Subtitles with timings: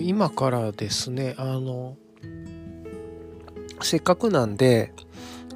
[0.00, 1.96] 今からですねあの
[3.80, 4.92] せっかくなんで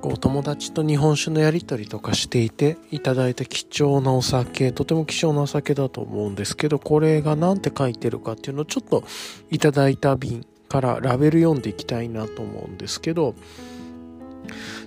[0.01, 9.05] こう友達と日本酒のやり取りとかしていていただいた貴重なお酒とても貴重なお酒だと思うんですけどこれが何て書いてるかっていうのをちょっと
[9.51, 13.37] いただいた瓶からラベル読んでいきたいなと思うんですけど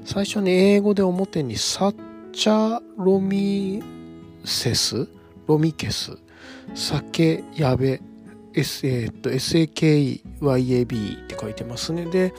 [0.04, 1.96] 最初に英語で表にサッ
[2.34, 3.82] チャロミ
[4.44, 5.08] セス
[5.48, 6.18] ロミケス
[6.74, 8.02] 酒やべ
[8.56, 12.06] S、えー、っと SAKEYAB って書いてますね。
[12.06, 12.34] で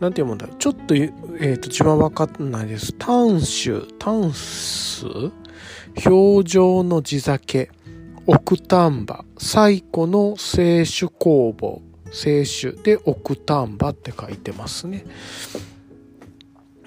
[0.00, 2.94] なんて読むんだちょっと、えー、と、自分は分かんないです。
[2.94, 5.04] 短酒、短ス
[6.06, 7.70] 表情の地酒、
[8.26, 15.04] 奥丹波、最古の清酒工房、清酒で奥丹波って書いてますね。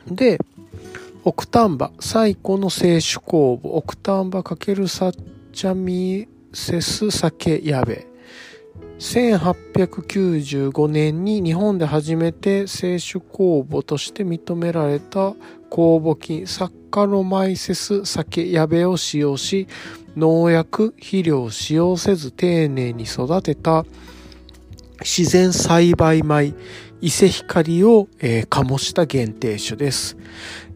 [0.08, 0.39] で、
[1.23, 5.19] 奥丹波、最古の清酒工房、奥丹波×サッ
[5.52, 8.08] チャミセス酒やべ。
[9.04, 15.34] 1895年に日本で初めて清酒酵母として認められた
[15.70, 19.68] 酵母菌サッカロマイセス酒やべを使用し
[20.16, 23.84] 農薬肥料を使用せず丁寧に育てた
[25.02, 26.54] 自然栽培米
[27.02, 30.16] 伊勢光を、えー、醸した限定種です。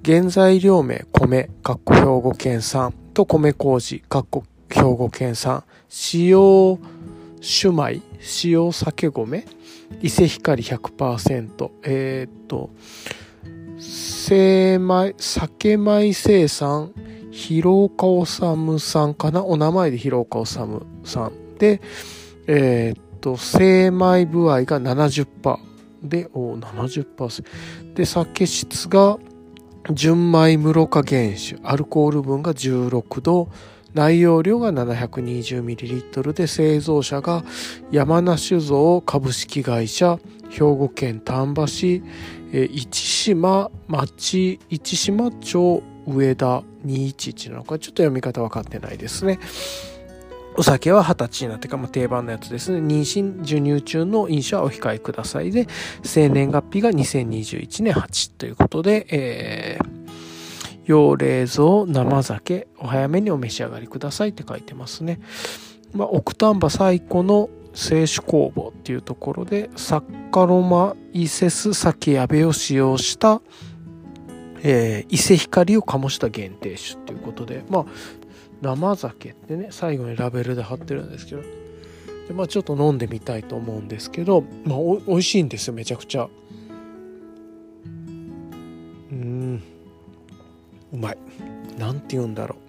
[0.04, 6.80] 原材料名米、かっこ兵庫県産と米麹、かっこ兵庫県産、使用
[7.42, 8.02] 酒米、
[8.44, 9.46] 塩酒米、
[10.02, 12.72] 伊勢光100%、えー、っと、
[13.80, 16.92] 精米、酒米生産、
[17.32, 19.44] 広岡治さんかな？
[19.46, 20.54] お名前で広岡治
[21.04, 21.32] さん。
[21.60, 21.82] で、
[22.48, 25.58] えー、っと、精米部合が70%
[26.04, 27.44] で、お70%。
[27.94, 29.18] で、酒質が
[29.92, 33.50] 純米室賀原酒、アルコール分が16度、
[33.98, 37.44] 内容量が 720ml で製造者が
[37.90, 40.20] 山梨酒造株式会社
[40.52, 42.04] 兵庫県丹波市
[42.54, 49.40] 市島町市島町上田211なのかちょっと読み方分かってないですね。
[50.60, 52.80] お酒は二十歳になってか、まあ、定番のやつですね。
[52.80, 55.68] 妊娠、授乳中の飲酒はお控えくださいで、
[56.04, 59.97] 生年月日が2021年8ということで、えー、
[60.88, 65.20] 用冷蔵生酒お早めにお召し上がりくださいって書いてますね。
[65.94, 73.42] まあ、奥丹波最古の清酒工房っていうところでサッカロマイセス酒やべを使用した、
[74.64, 77.86] えー、伊勢光を醸した限定酒っていうことでまあ
[78.62, 81.44] 生酒ってね最後にラベルで貼ってるんですけど
[82.28, 86.28] で、まあ、ちょっと飲んでみたいと思うんですけど、まあ、お美味しいんですよめちゃくちゃ。
[90.94, 91.18] うまい。
[91.78, 92.68] 何て言うんだろう。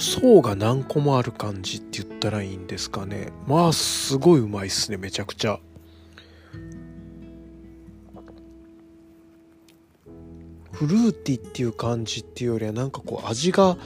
[0.00, 3.32] 層が何個もある感じって言ったらいいんですかね。
[3.46, 5.58] まあすごいうまいっすねめちゃくちゃ。
[10.72, 13.76] フルーティーっていう感じっていうよりはなんかこう味が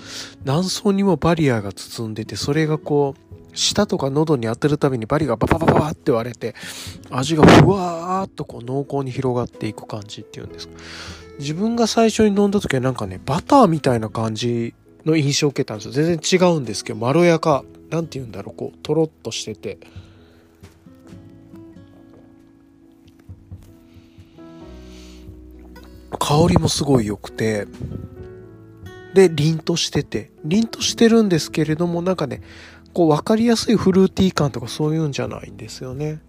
[0.44, 6.54] 何層にもバリアが包んでてそれがこう舌とか喉に当てるたびにバリがバババババって割れて、
[7.10, 10.74] 味がふわーっとこう濃厚に広がっていく感じっていうんですか。
[11.38, 14.74] 自分が最初に飲んだ時はなんかね、バターみたいな感じ
[15.04, 15.92] の印象を受けたんですよ。
[15.92, 19.78] 全然違うんですけど、まろやか、なんて言うんだろう、こう、とろっとしてて。
[26.18, 27.66] 香りもすごい良くて、
[29.14, 32.42] で、凛としてて、凛としてるんですけれども、なんかね、
[32.92, 36.20] こう分かりやすいフルーティー感とかそういうんじゃないんですよね。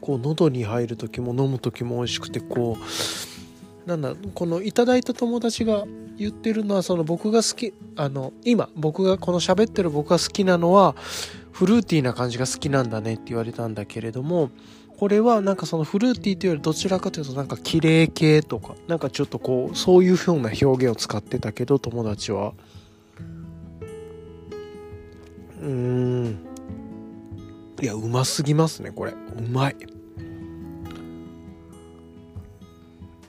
[0.00, 5.84] こう喉に入る時も飲む時も美味しくてこうなんだこのいただいた友達が
[6.16, 10.94] 言ってるのはその僕が好きあの今僕がこの喋ってる僕が好きなのは
[11.52, 14.50] フルーティーな感じが好きなんだねって言われたんだけれども
[15.00, 22.52] これはなんかそのフルーティーというよりどちらかというとなんか綺麗系とかなんかちょっとこうそういう風な表現を使ってたけど友達は。
[25.62, 26.38] うーん。
[27.80, 29.12] いやうますぎますねこれ。
[29.12, 29.16] う
[29.48, 29.76] まい。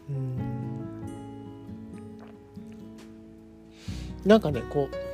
[0.09, 0.37] うん。
[4.25, 5.10] なんかねこう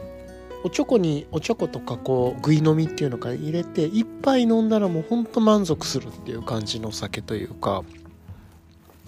[0.68, 7.86] おちょこにおちょことかこうぐい飲みっていうのか入れて一杯飲んだらもうほんと満足するっていう感じの酒というか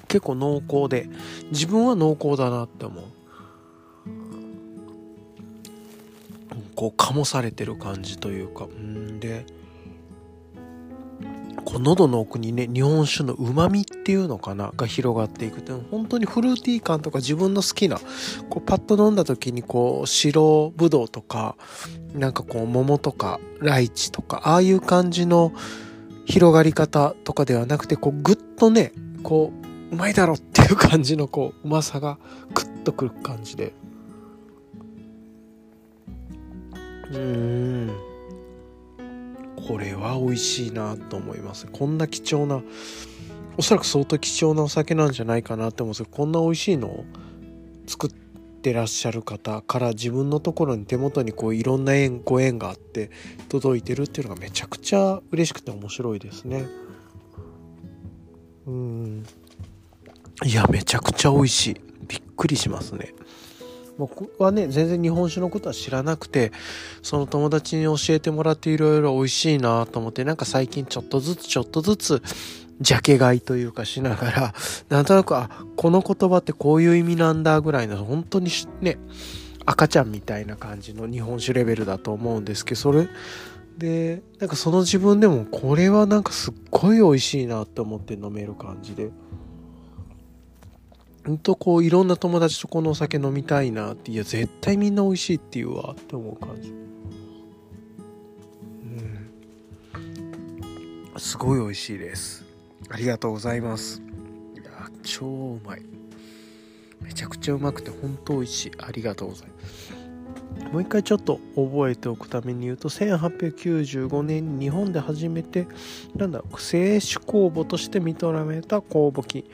[0.07, 1.09] 結構濃厚で
[1.51, 3.03] 自分は濃厚だなって思う。
[6.75, 8.63] こう醸されてる感じというか。
[8.63, 9.45] うんで
[11.69, 15.62] こう喉の奥にね日本酒のうまみっていうのかなが広がっていく。
[15.62, 18.00] と本当にフルーティー感とか自分の好きな
[18.50, 21.56] こうパッと飲んだ時にこう白ぶどうとか
[22.13, 25.54] なんかこう桃とかライチとかああいう感じの
[26.25, 29.51] 広がり方とかではなくてこうグッとねこ
[29.92, 32.18] ううまいだろっていう感じのこううまさが
[32.56, 33.74] クッとくる感じで。
[37.12, 38.08] うん。
[39.67, 41.67] これは美味しいなと思います。
[41.67, 42.61] こんな貴重な
[43.57, 47.06] おそらく相当貴重なお酒なんじゃないかなって思うんですけどこんな美味しいのを
[47.88, 48.09] 作っ
[48.61, 53.11] てらっしゃる方から自分のところに手元にこういろんな縁ご縁があって
[53.50, 56.67] 届いてるっていうのがめちゃくちゃ嬉しくて面白いですね。
[58.65, 59.25] うん。
[60.45, 61.81] いやめちゃくちゃ美味しい。
[62.07, 63.13] びっくりしますね。
[63.99, 66.53] 僕はね全然日本酒のことは知らなくて
[67.03, 72.23] その友達に教えてもらっていろいろ美味しいなと思ってなんか最近ちょっとずつちょっとずつ
[72.79, 74.53] ジャケ買いというかしながら
[74.87, 78.49] なんとなくあこの言葉ってこういう意味なんだぐらいの本当に
[78.79, 78.97] ね
[79.65, 83.09] 赤ちゃんみたいな感じの日本酒レベルだと思うんですけどそれ
[83.77, 89.09] でなんかその自分でもこれはなんかすっごい美味しいなって思って飲める感じで。
[91.25, 96.69] ほんとこういろんな友達とこのお酒飲みたいなっていや絶対みんな美味しいっていうわって思う感じ。
[96.69, 96.74] う
[101.18, 101.19] ん。
[101.19, 102.45] すごい美味しいです。
[102.89, 104.01] ありがとうございます。
[104.56, 104.63] いや
[105.04, 105.83] 超うまい。
[107.01, 108.71] めちゃくちゃうまくて本当美味しい。
[108.77, 109.98] ありがとうございます。
[110.71, 115.67] もう一回ちょっと覚えておくために言うと1895年に日本で初めて
[116.15, 119.45] なんだ清酒酵母として認められた酵母菌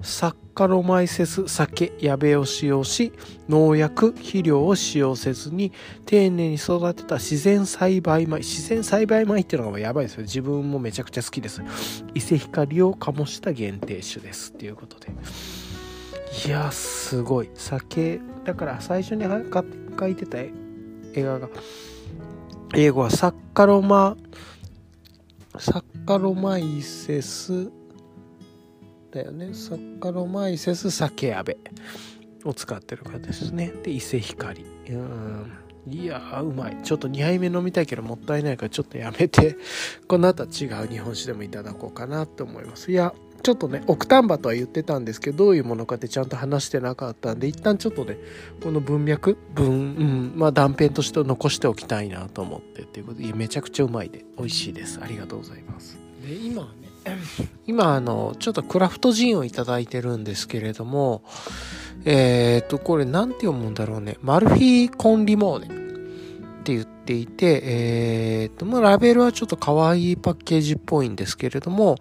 [0.00, 3.12] サッカロマイセス酒やべを使用し
[3.48, 5.72] 農薬肥料を使用せずに
[6.06, 8.38] 丁寧に育てた自然栽培米。
[8.38, 10.22] 自然栽培米っていうのがやばいですよ。
[10.22, 11.62] 自分もめちゃくちゃ好きです。
[12.14, 14.52] 伊勢光を醸した限定酒です。
[14.52, 15.12] っていうことで。
[16.46, 17.50] いやすごい。
[17.54, 20.52] 酒だから最初に買って書いてた映
[21.16, 21.48] 画が。
[22.74, 24.16] 英語はサッカロマ
[25.58, 27.70] サッカロマイセス
[29.10, 29.52] だよね。
[29.52, 31.58] サッカロマイセス酒やべ
[32.44, 33.72] を使ってる方ですね。
[33.82, 34.64] で伊勢光。
[34.88, 35.52] うん。
[35.86, 36.78] いやーうまい。
[36.82, 39.56] ちょっと2杯目飲みたいけどもったいないからちょっとやめて。
[40.08, 42.90] この後は違う日本酒でもいただこうかなと思います。
[42.90, 43.12] いや
[43.42, 48.16] ちょっとね奥丹波とは言ってたんですけどどういうものかってちゃんと話してなかったんで一旦ちょっとね
[48.62, 55.00] この文脈文、うんまあ、断片として残しておきたいなと思ってっていうことでめちゃくちゃうまいで美味しいです。
[55.02, 55.98] ありがとうございます。
[56.24, 56.68] で今ね
[57.66, 61.22] 今あのちょっとクラフトジンをいただいてるんですけれども
[62.04, 64.18] えっ、ー、とこれ何て読むんだろうね。
[64.22, 65.82] マルフィコンリモーネ
[66.62, 71.96] って言っていて、えー、と、まあ、ラベルはちょっと可愛いパッケージっぽいんですけれども、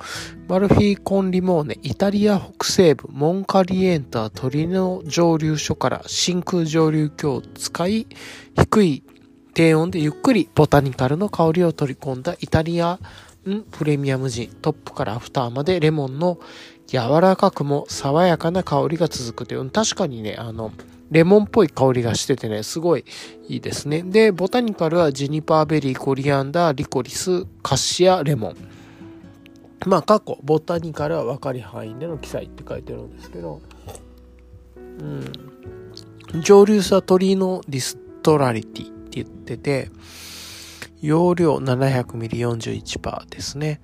[0.48, 8.08] マルフィーコンリモーネ、イタリア北西部、モンカリエンタ、鳥の蒸留所から真空蒸留鏡を使い、
[8.56, 9.04] 低い
[9.54, 13.00] 低温でゆっくりボタニカルの香りを取り込んだイタリア
[13.50, 16.40] ンプレミアムジン、トップからアフターまでレモンの
[16.88, 20.72] 柔らかくも爽やかな香りが続くという、確かにね、あの、
[21.12, 23.04] レモンっぽい香りがしててね、すごい
[23.50, 24.02] いいですね。
[24.02, 28.56] で、ボタニカルはジニパーベリー、コリアンダー、リコリス、カシア、レモン。
[29.86, 33.62] まあ、過去、ボタニカルは分かり範囲での記載って書いてるんですけど、
[34.78, 36.42] うん。
[36.42, 39.90] 蒸留は鳥のディストラリティって言ってて、
[41.02, 43.82] 容量 700ml41% ですね。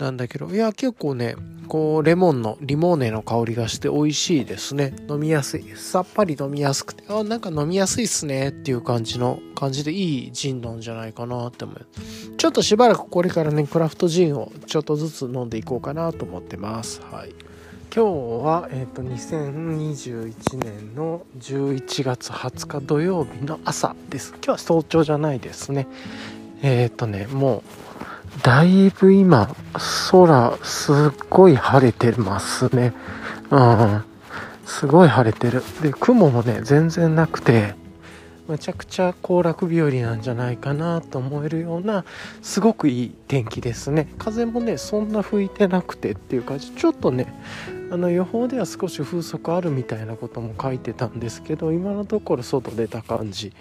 [0.00, 1.36] なんだけど、いや、結構ね、
[1.68, 4.94] こう、レモンの、リモーネの香りがして美味しいですね。
[5.08, 5.64] 飲みやすい。
[5.76, 11.86] さっぱり飲みやすくて、あ、なんか飲みやすいっすねっていう感じの、感じでいいジンなんじゃないかなって思う。
[12.36, 17.02] ちょっとしばらくこれからね、クラフトジンをちょっとずつ飲んでいこうかなと思ってます。
[17.02, 17.34] はい。
[17.94, 24.30] 今日は、えっ、ー、と、2021年の11月20日土曜日の朝です。
[24.36, 25.86] 今日は早朝じゃないですね。
[26.62, 27.62] えっ、ー、とね、もう、
[28.42, 29.54] だいぶ今、
[30.10, 30.96] 空、すっ
[31.28, 32.94] ごい晴れてますね。
[33.50, 34.04] うん。
[34.64, 35.62] すごい晴れてる。
[35.82, 37.74] で、雲もね、全然なくて、
[38.48, 42.04] めちゃくちゃ行楽日和なんじゃないかなと思えるような、
[42.42, 44.08] すごくいい天気ですね。
[44.18, 46.70] 風もね、そんな吹いてなくてっていう感じ。
[46.70, 47.32] ちょっとね、
[47.92, 53.52] あの予報では少し風速あるみたいなことも書いてたんですけど、今のところ外出た感じ。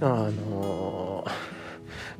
[0.00, 1.63] あのー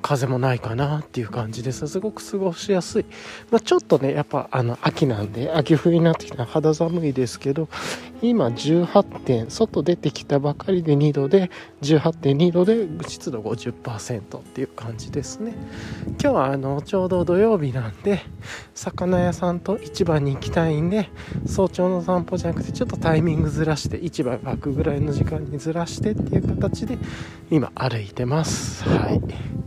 [0.04, 3.06] 風もないかなっていう感じですすごく過ごしやすい、
[3.50, 7.70] まあ、ちょっとねやっぱあの秋なんで秋冬になってきたら肌寒いですけど
[8.20, 15.54] 今18点外出てきたばかりで2度で18.2度で湿度50%っていう感じですね。
[16.20, 18.20] 今日はあのちょうど土曜日なんで
[18.74, 21.08] 魚屋さんと市場に行きたいんで
[21.46, 26.98] 早朝の散歩じゃなくてちょっとタイミングずらして市場開くぐらいの時間にずらしてっていう形で
[27.50, 28.86] 今歩いてます。
[28.86, 29.64] はい。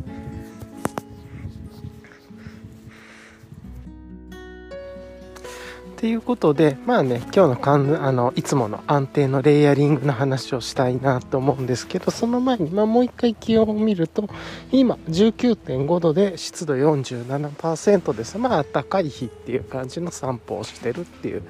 [5.98, 14.30] ということで、まあね、今日のかんあのいつもの安定のレイヤリングの話をしたいなと思うんですけど、その前に、まあ、もう一回気温を見ると、
[14.72, 18.38] 今19.5度で湿度47%です。
[18.38, 21.42] まあ、暖かい日っていう感じの散歩をしてるっていう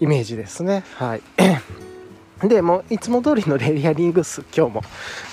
[0.00, 0.82] イメージですね。
[0.96, 1.22] はい。
[2.42, 4.82] で、もいつも通りのレイヤリング数、今日も。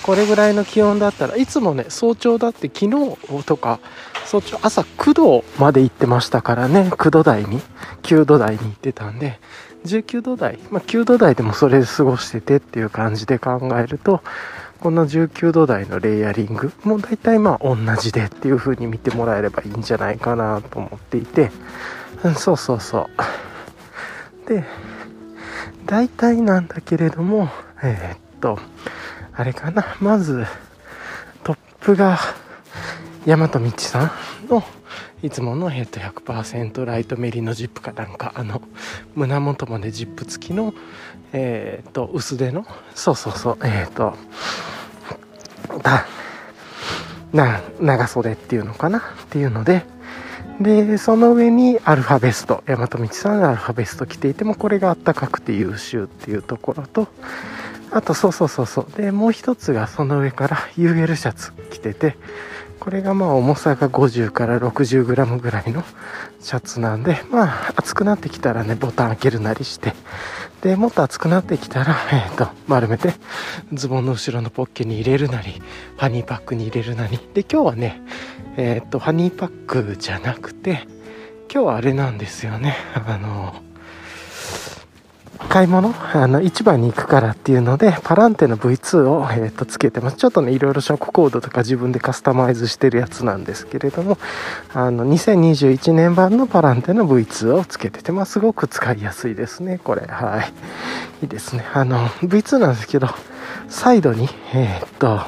[0.03, 3.79] これぐらいの気温だったらいつもね早朝だって昨日とか
[4.25, 6.89] 早朝朝9度まで行ってましたからね。
[6.91, 7.61] 9度台に
[8.03, 9.39] 9度台に行ってたんで
[9.85, 14.21] 19度台、まあ、9度台でもそれで過ごしててっていう感じで考えると
[14.79, 21.51] この19度台のレイヤリングも大体まあ同じでっていう風に見てもらえればいいんじゃないかなと思っていて、
[22.23, 23.09] うん、そうそうそ
[24.45, 24.49] う。
[24.49, 24.63] で
[25.85, 27.49] 大体なんだけれども
[27.83, 28.59] えー、っと
[29.33, 29.97] あれかな。
[29.99, 30.45] まず
[31.43, 32.19] トップが
[33.25, 34.11] 大和道さ
[34.45, 34.47] ん？
[34.49, 34.63] の
[35.21, 38.61] いつもの、えっと、100%ライトメリのジップかなんかあの
[39.15, 40.73] 胸元までジップ付きの
[41.33, 44.15] えっ、と薄手のそうそうそうえっ、と
[45.83, 46.05] だ
[47.33, 48.99] な長袖っていうのかな？
[48.99, 49.83] っていうので
[50.59, 57.07] でその上にアルファベスト大和道さんがアルファベスト着ていてもこれがあったかくて優秀っていうところと
[57.91, 62.17] あとそうそうそうそうでもう一つがその上から UL シャツ着てて
[62.79, 65.83] これがまあ重さが50から 60g ぐらいの
[66.39, 69.93] シャツなんでまあ暑くなってきたらねボタン開けるなりして
[70.61, 73.13] でもっと暑くなってきたら、えーと、丸めて
[73.73, 77.17] ズボンの後ろのポッケに入れるなりファニーパックに入れるなり。
[77.33, 78.01] で今日はね
[78.57, 80.87] えっ、ー、とファニーパックじゃなくて
[81.51, 82.75] 今日はあれなんですよね。
[82.93, 83.55] あの
[85.47, 90.17] 買い物あの、市場に行くからっていうので、パランテの V2 を、えー、とつけてます。
[90.17, 94.17] ちょっとね、いろいろショックコードとか自分でカスタマイズしてるやつなんですけれども、
[94.73, 100.05] あの、2021年版のパランテの V2 をつけてて、まあ、すごく使いやすいですね、これ。
[100.07, 101.23] はい。
[101.23, 101.65] いいですね。
[101.73, 103.07] あの、V2 なんですけど、
[103.69, 105.21] サイドに、えー、っと、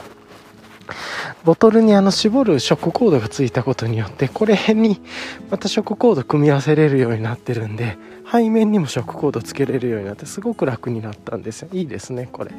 [1.44, 5.02] ボトルにあの絞るショックコードがついたことによって、これに
[5.50, 7.98] またショックコード組み合わせれるようになってるんで、
[8.32, 12.56] 背面にもショックコードつけれるようになってすごく楽になったんですよいいですねこれっ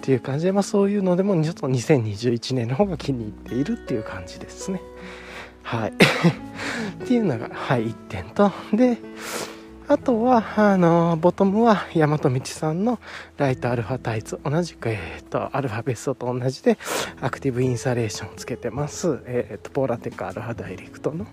[0.00, 4.80] ていう感じで、まあ、そういうのでもちょっと2021年の方が気に入っているっていう感じですね
[5.62, 5.92] はい
[7.04, 8.98] っていうのがはい1点とで
[9.86, 12.98] あとは、あの、ボトムは、大和道さんの
[13.36, 14.40] ライトアルファタイツ。
[14.42, 16.78] 同じく、えっ、ー、と、アルファベストと同じで、
[17.20, 19.20] アクティブインサレーションつけてます。
[19.26, 21.26] えっ、ー、と、ポーラテックアルファダイレクトの。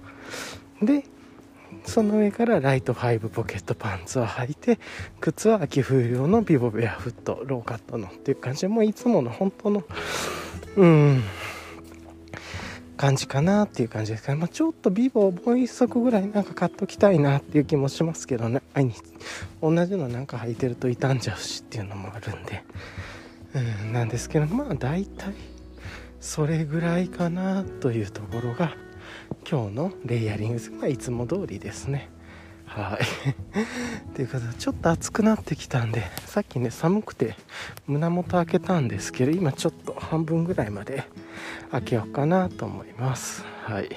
[0.81, 1.05] で、
[1.85, 4.79] その上からライト5ポケットパンツを履いて
[5.19, 8.07] 靴は秋冬用のビボベアフットローカットの。
[8.07, 9.83] っていう感じでもういつもの本当の
[10.77, 11.23] うん
[12.97, 18.61] 感じかなっていう感じですかね、まあ、ちょっとビボをもう一足ぐらいなんか買っときたいなっていう気もしますけどね。
[19.61, 22.63] 同じのなんか履いてると傷んじゃうしっていうのもあるんで。
[23.53, 25.33] うんなんですけどまあ大体
[26.19, 28.75] それぐらいかなというところが
[29.49, 32.09] 今日のレイヤリングまあ、いつも通りですね。
[32.65, 33.05] はい。
[34.15, 37.35] ということでちょっと暑くなってきたんでさっきね寒くて
[37.85, 41.03] 胸元開けたんですけど今ちょっと半分ぐらいまで
[41.71, 43.43] 開けようかなと思います。
[43.63, 43.89] はい。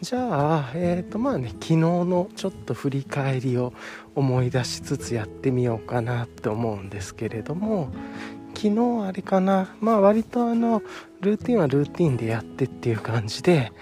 [0.00, 3.72] じゃあえっ、ー、とまあね昨日のちょっと振り返りを
[4.14, 7.88] 思い出しつつやってみようかなって思うんですけれども
[8.58, 9.68] 昨日あれかな。
[9.80, 10.82] まあ割とあの
[11.20, 13.72] ルーティンはルーティンでやってっていう感じで。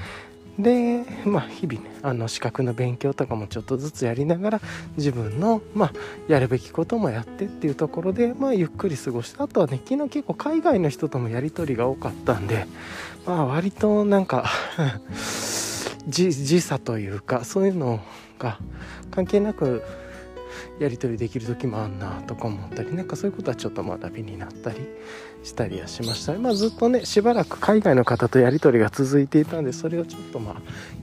[0.58, 4.60] でまあ日々ねあの資格の勉強とかもちょっとずつやりながら
[4.96, 5.92] 自分のまあ
[6.28, 12.66] やるべきこともやってっていうところでまあゆっくり過ごしたあとはね昨日結構海外の人ともやり取りが多かったんで
[13.26, 14.46] まあ割となんか
[16.08, 18.00] 時差というかそういうの
[18.38, 18.58] が
[19.10, 19.82] 関係なく
[20.78, 24.76] やり取りできる時もあんなとか思ったりなんかそういうことはちょっと学びになったり
[25.42, 26.34] したりはしました。
[26.34, 30.56] まあずっとねしばらく海外の方とやり取りが続いていたんでそれをちょっとまあ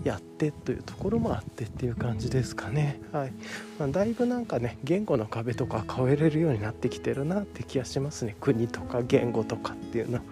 [0.04, 3.00] やってというところもあってっていう感じですかね。
[3.12, 3.34] はい、
[3.80, 8.36] まあ、だいぶなんかね言語の壁とか超えれるようになってきてるなって気がしますね。
[8.40, 10.18] 国とか言語とかっていうの。
[10.18, 10.24] は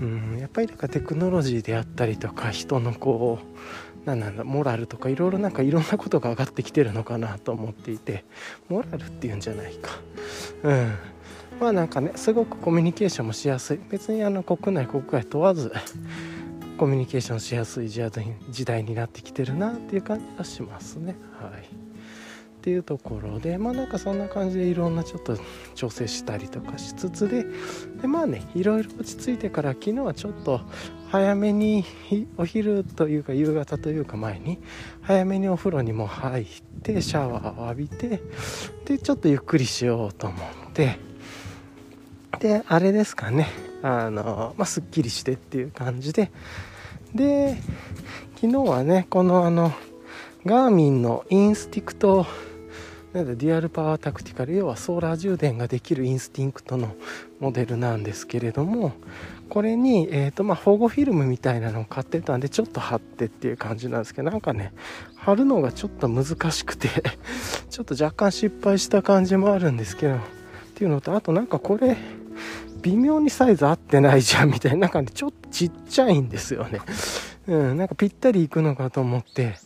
[0.00, 0.38] うん。
[0.38, 8.24] やっぱりなんかテクノロジーであったりとか人のこう何なんだモラルとかいろいろなんかいろんなことが上がってきてるのかなと思っていて
[8.68, 9.90] モラルっていうんじゃないか。
[10.62, 10.94] うん。
[11.60, 13.80] まあなんかねすごくコミュニケーションもしやすい。
[13.90, 15.72] 別にあの国内国外問わず
[16.78, 21.14] コミュニケーションしやすい時代になってきてるなっていう感じがしますね。
[21.38, 21.79] はい。
[22.60, 25.38] っていうところでまあなんかそんな感じでいろんなちょっと
[25.74, 27.46] 調整したりとかしつつで
[28.02, 30.60] でまあねいろいろ落ち着いてから昨日はちょっと
[31.10, 31.86] 早めに
[32.36, 34.58] お昼というか夕方というか前に
[35.00, 36.46] 早めにお風呂にも入っ
[36.82, 38.20] てシャワーを浴びて
[38.84, 40.98] でちょっとゆっくりしようと思って
[42.40, 43.48] であれですかね。
[43.82, 46.30] あのまあすっきりしてっていう感じで。
[47.14, 47.56] で
[48.36, 49.72] 昨日はねこのあの
[50.46, 52.26] ガーミンのインスティクト
[53.12, 56.94] なんデュアルパワータクティカル要はソーラー充電ができるインスティンクトの
[57.40, 58.92] モデルなんですけれども
[59.48, 64.72] これに、えーとまあ、保護フィルムみたいなのを買ってたんでちょっと貼ってっていう感じなんですけどなんかね
[65.16, 66.88] 貼るのがちょっと難しくて
[67.68, 70.18] ちょっと若干失敗した感じもあるんですけどっ
[70.76, 71.96] ていうのとあとなんかこれ
[72.82, 76.80] 微妙にサイズ合ってないじゃんみたいななんかねちょっとちっちゃいんですよね。
[77.50, 79.56] うんなんかぴったりいくのかと思って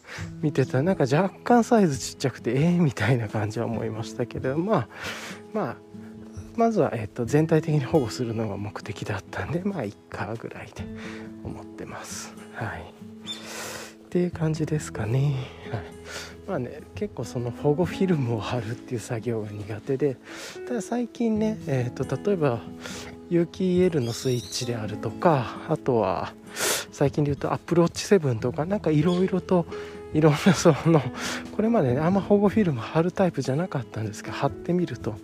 [0.40, 0.82] 見てた。
[0.82, 4.88] なんか若干サイズちっちゃくてええー、みたいな感じは思いましたけどまあ
[5.52, 5.76] まあ
[6.56, 10.84] まずは、えっと、全体的に保護するのが目的だったんでまあいっかぐらいで
[11.44, 12.34] 思ってます。
[12.54, 12.80] はい。
[12.80, 15.34] っていう感じですかね。
[15.70, 15.82] はい。
[16.48, 20.16] まあね結構その保護フィルムを貼るっていう作業が苦手で
[20.66, 22.60] ただ最近ね、えーと、例えば
[23.30, 26.32] 有機 EL のスイッチであるとかあとは
[26.94, 29.66] 最近で言うと Apple Watch 7とかなんかいろいろと
[30.12, 31.02] いろんなその
[31.56, 35.16] これまでねあんま保護フィルム貼るタイプじゃなかったんですけど貼ってみると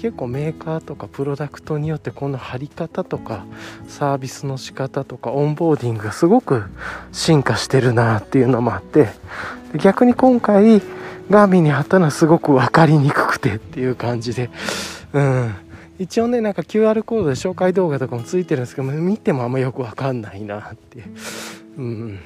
[0.00, 3.46] 結構メーカーとかプロダクトによってこの貼り方とか
[3.86, 6.64] サービスの仕方とかオンボーディングがすごく
[7.12, 9.10] 進化してるなっていうのもあって
[9.76, 10.82] 逆に今回
[11.30, 14.50] ガーミンに貼ったのはすごく分かりにくくてっていう感じで
[15.12, 15.54] うん。
[16.02, 21.14] 一応ねなんか QR コードで紹介動画とかもついてるんですけど見てもあんまよく分かんないなっていう。
[21.78, 22.20] うん。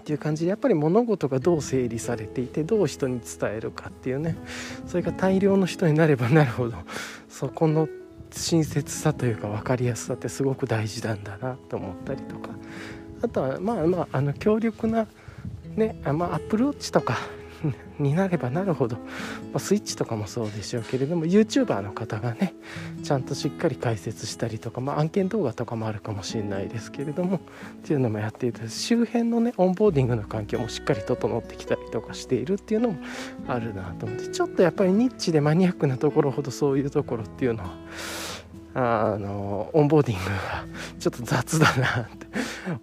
[0.00, 4.36] っていう感じでやっぱり物事がどう整理されていてどう人に伝えるかっていうね。
[4.88, 6.76] それが大量の人になればなるほど。
[7.28, 7.88] そこの
[8.32, 12.48] 親切さというか分かりやすさってすごく大事なんだなと思ったりとか。
[13.22, 15.06] あとはまあまああの強力な
[15.76, 17.16] ねまあアップルウォッチとか
[17.98, 19.02] になればなるほど、ま
[19.54, 22.54] あ、スイッチとかもそうでしょうけれども YouTuber の方がね
[23.02, 27.40] ちゃんとしっかり解説したりとか、まあ、案件動画とかもあるかもしれないですけれどもっ
[27.82, 32.96] ていうのもやっていて周辺のねオンボーディングの環境もしっかり整ってきたりとかしているっていうのも
[33.46, 37.76] あるなと思ってちょっとやっぱりニッチでマニアックなところほどそういうところっていうのは
[38.74, 40.64] あのオンボーディングが
[40.98, 42.26] ちょっと雑だなって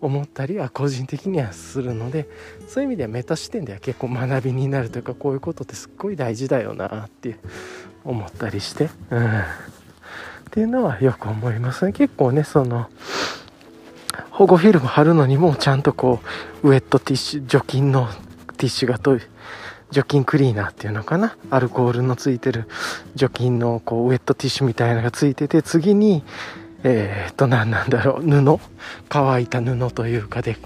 [0.02, 2.30] 思ったりは個人的にはするので
[2.68, 7.38] そういう意味ではメタ視点では結構学びになるというかこういうことってすっごい大事だよなって
[8.04, 9.42] 思ったりして、うん、っ
[10.52, 12.90] ていうのはよく思いますね結構ねその
[14.32, 16.20] 保護フィルム貼るのにもちゃんとこ
[16.64, 18.08] うウェットティッシュ除菌の
[18.58, 19.18] ティッシュがと
[19.92, 21.36] 除菌クリーナーっていうのかな？
[21.50, 22.68] アルコールのついてる
[23.16, 26.24] 除菌のこうウェットティッシュみたいなのがついてて次に
[26.84, 28.60] えー、っと何なんだろう布。
[29.10, 30.58] 乾いた布というかで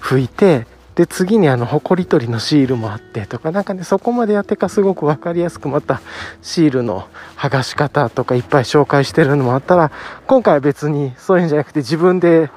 [0.00, 6.00] 拭いてで次にあのほこり取りのシールもあってとかなんかねそこまでやってかすごく分かりやすくまた
[6.42, 9.92] シールの剥がし方とかいっぱい紹介してるのもあったら
[10.26, 12.50] 今回は別にそういうんじゃなくて自分で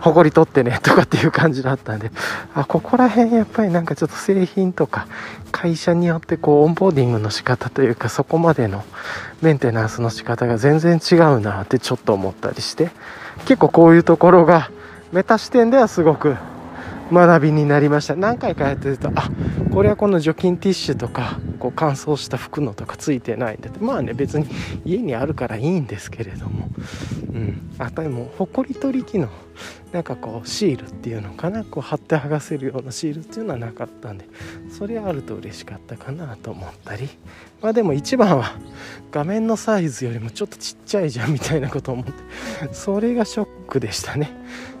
[0.00, 2.10] 誇り取ってねとかっていう感じだったんで。
[2.54, 5.06] あここら辺やっぱりなんかちょっと製品とか
[5.52, 8.84] 会社によってこうオンボーディングの仕方というかそこまでの
[9.42, 12.90] メンテナンスの仕方が全然違うなってちょっと思ったりして。
[13.44, 14.70] 結構こういうところが
[15.12, 16.36] メタ視点ではすごく
[17.12, 18.16] 学びになりました。
[18.16, 19.30] 何回かやってるとあ
[19.72, 23.78] これはこの除菌ティッシュとかこう乾燥した服のとかついてないんだって。
[23.80, 24.46] まあね別に
[24.84, 26.68] 家にあるからいいんですけれども。
[27.32, 27.70] うん。
[27.78, 29.28] あとでもほこり取り機能
[29.92, 31.64] なんかこうシールっていうのかな。
[31.64, 34.26] こう貼って剥がせるようなシールっていうのはなかったんで。
[34.70, 37.08] それあると嬉しかったかなと思ったり。
[37.62, 38.52] まあでも一番は
[39.10, 42.12] 画面のサイズよりもちょっとちっちゃいじゃんみたいなこと思って。
[42.72, 44.30] それがショックでしたね。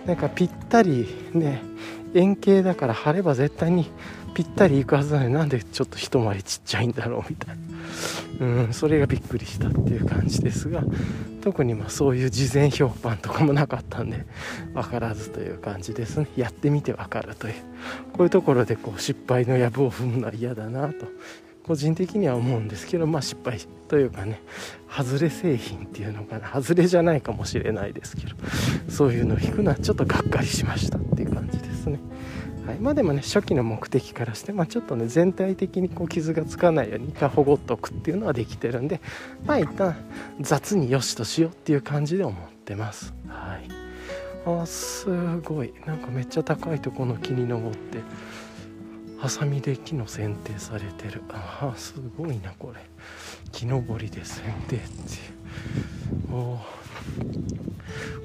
[0.06, 1.62] なんかぴったりね
[2.14, 3.90] 円形だから貼れば絶対に
[4.34, 7.56] ぴったりいくはずなのになんでちょっと一回りちっちゃいんだろうみたい
[8.38, 10.84] な、うん、それがびっくりしたっていう感じですが
[11.42, 14.26] 特にまあそういう事前評判とかもなかったんで
[14.74, 16.26] 分からずという感じですね。
[16.36, 17.54] やってみて分かるという。
[18.12, 21.06] こういうところでこう失敗の藪を踏むのは嫌だなと
[21.68, 24.40] 個人的には思うんですけどまあ失敗というかね
[24.88, 28.34] 外れ製品っていうのかな外れじゃないかもしれないですけど
[28.88, 31.98] そういうのを引くのはちょっとがっかりしましたっていう感じですね。
[32.66, 39.02] はい、まあでもね初期の目的からして、まあ、ちょっとね全体的にこう傷がつかないように一回保護っとくっていうのはできてるんで
[39.44, 39.94] まあ一旦
[40.40, 43.12] 雑によしとしようっていう感じで思ってます。
[43.28, 43.68] はい
[44.46, 45.06] あす
[45.40, 47.98] ごいなんかめっちゃ高いとこの木に登って
[49.18, 51.22] ハサミで木の剪定されてる。
[51.30, 52.80] ああすごいなこれ。
[53.52, 54.82] 木登りで剪定ってい
[56.30, 56.34] う。
[56.34, 56.58] お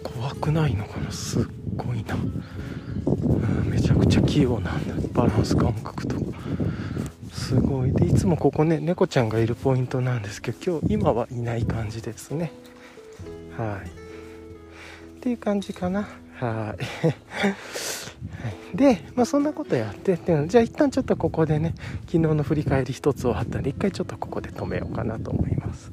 [0.03, 1.11] 怖くないのかな？
[1.11, 1.43] すっ
[1.75, 2.15] ごいな、
[3.65, 4.93] めちゃくちゃ器用なんだ。
[5.13, 6.21] バランス感覚とか。
[7.31, 7.93] すごい。
[7.93, 12.51] でいつもここね猫ちゃんがいるポイントなんですけど今日今はいない感じですね。
[13.57, 13.87] はい。
[13.87, 13.91] っ
[15.21, 16.07] ていう感じかな。
[16.43, 16.77] はい。
[18.75, 21.75] で、まあ、そんなことやってっていうのじゃあ一旦ちょっとここでね
[22.07, 25.91] 昨日の振り返り一つ終わったんで一回ちょっとここで止めようかなと思います。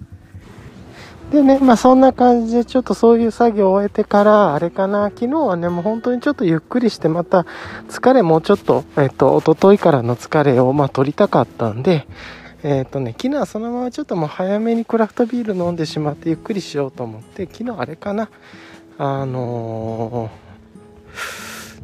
[1.31, 7.47] でねまあそんな感じでちょっとそういう作業を終えてからあれかな昨日はねもう本当にちょっとゆっくりしてまた
[7.89, 12.09] 疲れもうちょっとえっと一昨日からの疲れをまあ取りたかったんで
[12.63, 18.29] えっ、とね、昨日はそのままちょっともう早めにクラフトビール飲んでしまってゆっくりしようと思って、昨日あれかな、
[19.03, 20.29] あの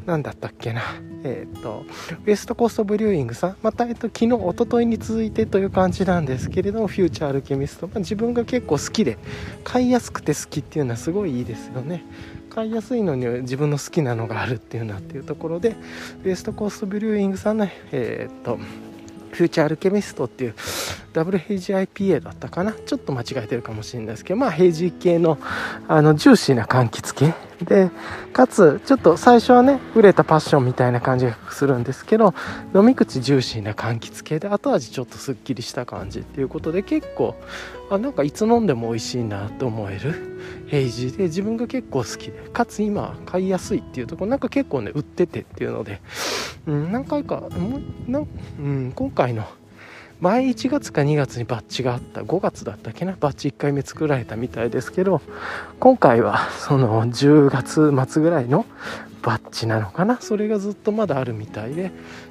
[0.05, 0.83] 何だったっけな、
[1.25, 1.83] えっ、ー、と、
[2.27, 9.17] ウエストコーストブリューイングさん、また、えっ、と、昨日、一昨日に続いてという感じなんですけれども、フューチャーアルケミスト、まあ、自分が結構好きで、
[9.65, 12.05] 買いやすくて好きっていうのはすごいいいですよね。
[12.51, 15.75] 買いやすいのに自分の好きなのがあるっていうのはっていうところで、
[16.23, 18.59] ウエストコーストブリューイングさんの、えっ、ー、と、
[19.37, 20.55] フューチャーアルケミストっていう
[21.13, 22.73] ダブルヘイジ IPA だったかな？
[22.73, 25.39] ちょっと間違えてるかもしれないですけどまあヘイジ系の
[25.87, 27.91] あのジューシーな柑橘系で
[28.33, 32.35] かつちょっと最初はね売れたパッションみたいな感じがするんですけど
[32.75, 37.35] 飲み口ジューシーな柑橘系で後味ちょっとすっきりした感じっていうことで結構
[37.91, 46.01] あなんかいつ飲んでも美味しいなと思えるヘイジで自分が結構好きでかつ今買いやすいっていうところなんか結構ね売っててっていうので、
[46.67, 49.47] うん、何回かもうなん、うん、今回の
[50.21, 55.21] 前1月か2月にバッジがあった5月だったっけなバッジ1回目作られたみたいですけど
[55.79, 58.65] 今回はその10月末ぐらいの
[59.23, 61.91] バッジなのかなそれがずっとまだあるみたいで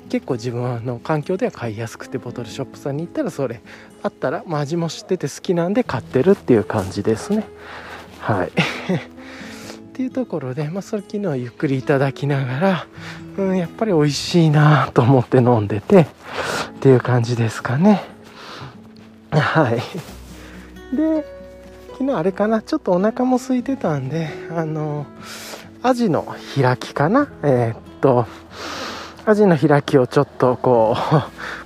[0.10, 3.62] 結構自分の環境では買いやすくてボトルショップさんに行ったらそれ
[4.02, 7.46] あったら、まあ、味も知ってて好きなんで買ってるっていう感じですね。
[8.20, 8.52] はい。
[9.96, 12.88] っていうところで、まあ、それ昨日はゆっくりいただきながら、
[13.38, 16.08] うん、やっぱり美味しいなと思って飲んでてっ
[16.82, 18.04] ていう感じですかね。
[19.32, 19.76] はい。
[20.94, 21.26] で
[21.94, 22.62] 昨日あれかな？
[22.62, 25.06] ちょっとお腹も空いてたんであの
[25.82, 27.30] アジの開きかな？
[27.44, 28.28] えー、っと
[29.26, 30.98] アジの開きをちょっとこ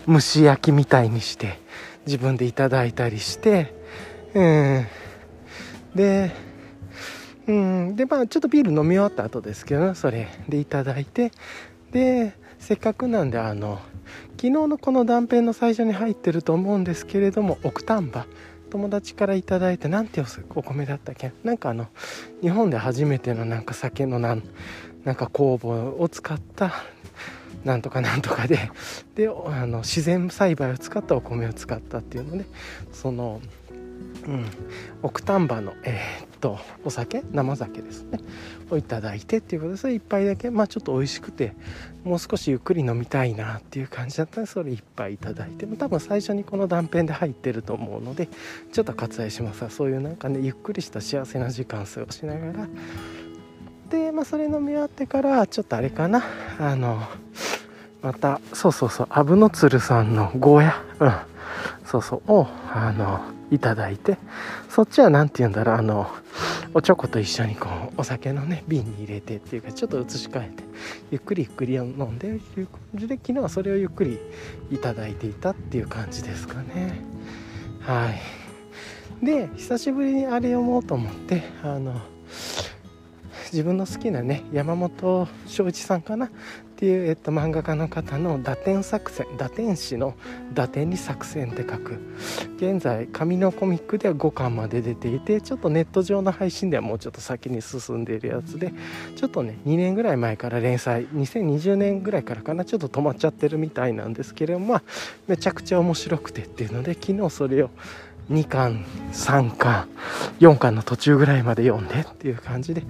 [0.07, 1.59] う 蒸し焼きみたいにして
[2.05, 3.73] 自分でいただいたりして
[4.35, 4.85] うん。
[5.95, 6.48] で
[7.49, 7.95] うん。
[7.95, 11.31] でまあちょっとビール飲み終わった後ですけど、ねそれでいただいて。
[11.91, 13.79] でせっかくなんであの
[14.31, 18.25] 昨日のこの断片の最初に入ってると思うんですけれども奥丹波
[18.69, 20.21] 友達から頂いて何て
[20.53, 21.31] お米だったっけ？
[21.43, 21.87] なんかあの
[22.41, 24.43] 日本で初めてのなんか酒のなん
[25.03, 25.67] なんか酵母
[25.99, 26.73] を使った
[27.63, 28.69] なんとかなんとかで。
[29.15, 32.45] であの自然栽培を使ったお米を使ったっていうので
[32.91, 33.41] その
[34.27, 34.45] うん、
[35.01, 37.23] 奥丹波の、えー、っとお酒？
[37.31, 38.19] 生酒ですね。
[38.71, 40.49] をいただいてっていうことでそれ1杯だけ。
[40.49, 41.53] まあちょっと美味しくて
[42.03, 45.65] もう少しゆっくり飲みたいなっていう感じだったのでそれ1杯いただいて。
[45.65, 48.27] 多分最初にこの断片で入ってると思うので
[48.71, 49.61] ちょっと割愛します。
[49.61, 52.67] がそういうなんかねゆっくりした幸せな時間過ごしながら。
[53.89, 56.23] で、まあ、それ飲み終わってからちょっとあれかな。
[56.59, 57.01] あの
[58.01, 60.83] またそうそうそうアブノツルさんのゴーヤ。
[60.99, 61.11] うん。
[61.85, 62.31] そうそう。
[62.31, 64.17] をあのいただいて
[64.69, 66.07] そっちは何て言うんだろうあの
[66.73, 70.63] おちょこと一緒にこうお酒のね瓶に入れてっていうかちょっと移し替えて
[71.11, 74.19] ゆっくりゆっくり飲んでっていう感じで昨日はそれをゆっくり
[74.71, 77.01] いただいていたっていう感じですかね。
[77.81, 78.11] は
[79.21, 79.25] い。
[79.25, 81.99] で久しぶりにあれ読もうと思ってあの
[83.51, 86.29] 自分の好きなね山本正一さんかな
[86.79, 90.15] っていう、えっと、漫画家の方の打点作戦打点師の
[90.53, 91.99] 打点に作戦って書く
[92.55, 98.71] 現在紙のコミックでは5巻まで出ていてちょっとネット上の配信ではもうちょっと先に進んでいるやつで
[99.17, 104.83] ちょっとね2年ぐらい前から連載2020年ぐらいからかなちょっと止まっちゃってるみたいなんですけれどもまあ
[105.27, 107.71] めちゃくちゃ面白くてっていうので昨日それを
[108.31, 109.89] 2巻3巻
[110.39, 112.83] 4巻の途中ぐらいまで読んでっていう感じで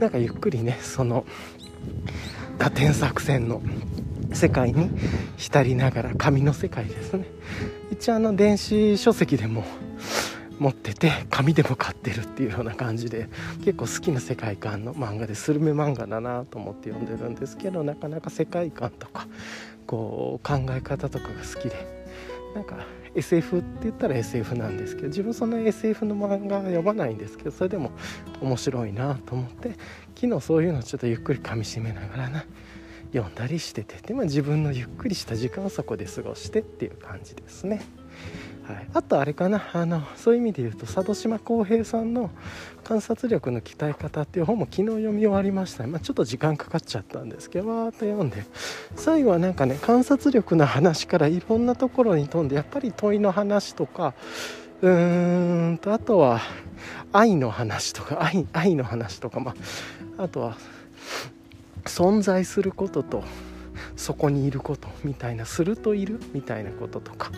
[0.00, 1.24] なんかゆっくりねその
[2.58, 3.62] 打点作戦の
[4.32, 4.90] 世界に
[5.36, 7.26] 浸りながら紙の世界ですね。
[7.90, 9.64] 一応あの電子書籍でも
[10.58, 13.28] 持ってて紙でも買ってるっていうような感じで
[13.64, 19.26] 結構好きな世界観の漫画でスルメ漫画だなと思って読んでるんですけどなかなか世界観とか
[19.86, 22.06] こう考え方とかが好きで
[22.54, 22.76] なんか
[23.14, 27.90] SF って言ったら SF なんですけど自分そんな SF の漫画は読まないんですけどそれでも
[28.40, 29.72] 面白いなと思って
[30.16, 32.44] 昨日そういうのちょっとゆっくりかみしめながらな。
[33.12, 37.82] 読んだりしててで、まあ、自分のゆっくりした時間をそこで過ごしてっていう感じですね。
[38.64, 39.62] はい、あとあれかな。
[39.72, 42.30] あのそういう意味で言うと佐渡島浩平さんの
[42.82, 48.44] 「観察力の鍛え方」っていう本も昨日読み終わりました、まあ、ちょっと時間かかっちゃったんですけどわーっと読んで。
[48.96, 54.14] 最後はなんかね観察力の話からいろんなところに飛んでやっぱり問いの話とか
[54.82, 56.40] うーんとあとは
[57.12, 59.54] 愛の話とか愛愛の話とか、まあ、
[60.18, 60.56] あとは
[61.84, 63.24] 存在することと
[63.96, 66.20] そこにいることみたいなするといる？
[66.32, 67.30] みたいなこととか、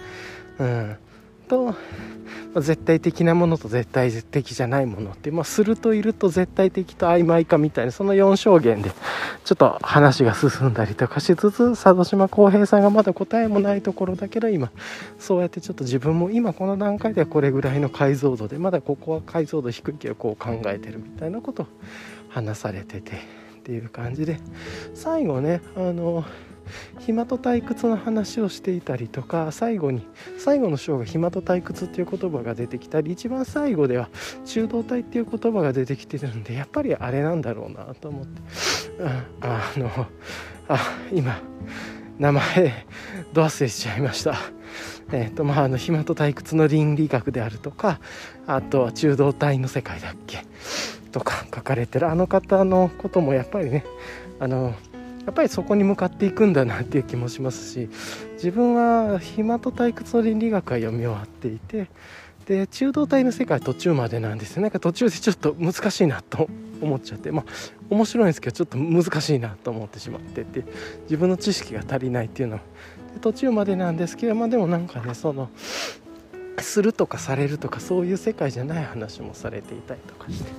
[0.59, 0.97] うん、
[1.49, 1.75] と、ま
[2.57, 8.91] あ、絶対的なものと絶対的じゃないものって、まあ、するといると絶対的と曖昧かみたいなその4証言で
[9.45, 14.71] ちょっと話が進んだりとかしつつ佐渡島浩平さんがまだ答えもないところだけど今
[15.19, 21.67] そうやってちょっと自分も今この段階ではこれぐらいの解像度でまだここは解像度低いけどこう考えてるみたいなことを
[22.39, 24.39] 話されててっていう感じで
[24.95, 26.25] 最後ねあの
[26.99, 30.07] 暇と退屈の話をしていたりとか最後に
[30.39, 34.11] 最後の章が暇と退屈っていう言葉が出てきたり一番最後では
[34.45, 38.43] 中道体っていう言葉が出てきてるんでやっぱりあれなんだろうなと思って、
[38.99, 39.09] うん、
[39.41, 40.07] あの
[40.69, 40.79] あ
[41.13, 41.41] 今
[42.19, 42.87] 名前
[43.33, 44.35] ど忘れしちゃいました。
[45.11, 47.99] えーとまあ、あの暇と退屈の倫理学であるとか
[48.47, 50.45] あとは中道体の世界だっけ
[51.19, 53.85] とか書かれてるあの方のこともやっぱりね
[54.39, 54.75] あの
[55.27, 57.91] やっぱりそこに向かっていくんだなっていう気もしますし
[58.35, 61.91] 自分は暇と退屈の倫理学は読み終わっていて
[62.47, 66.49] で中道体の世界途中までなんですよなんか途中でちょっと難しいなと
[66.81, 67.45] 思っちゃってまあ
[67.91, 70.65] 面白いんですけどちょっと難しいなと思ってしまってて
[71.03, 72.63] 自分の知識が足りないっていうのは
[73.21, 75.51] 途中までなんですけどまあでもなんかねその
[76.63, 80.51] するとかされるとかそういう世界じゃない話もされていたりとかして。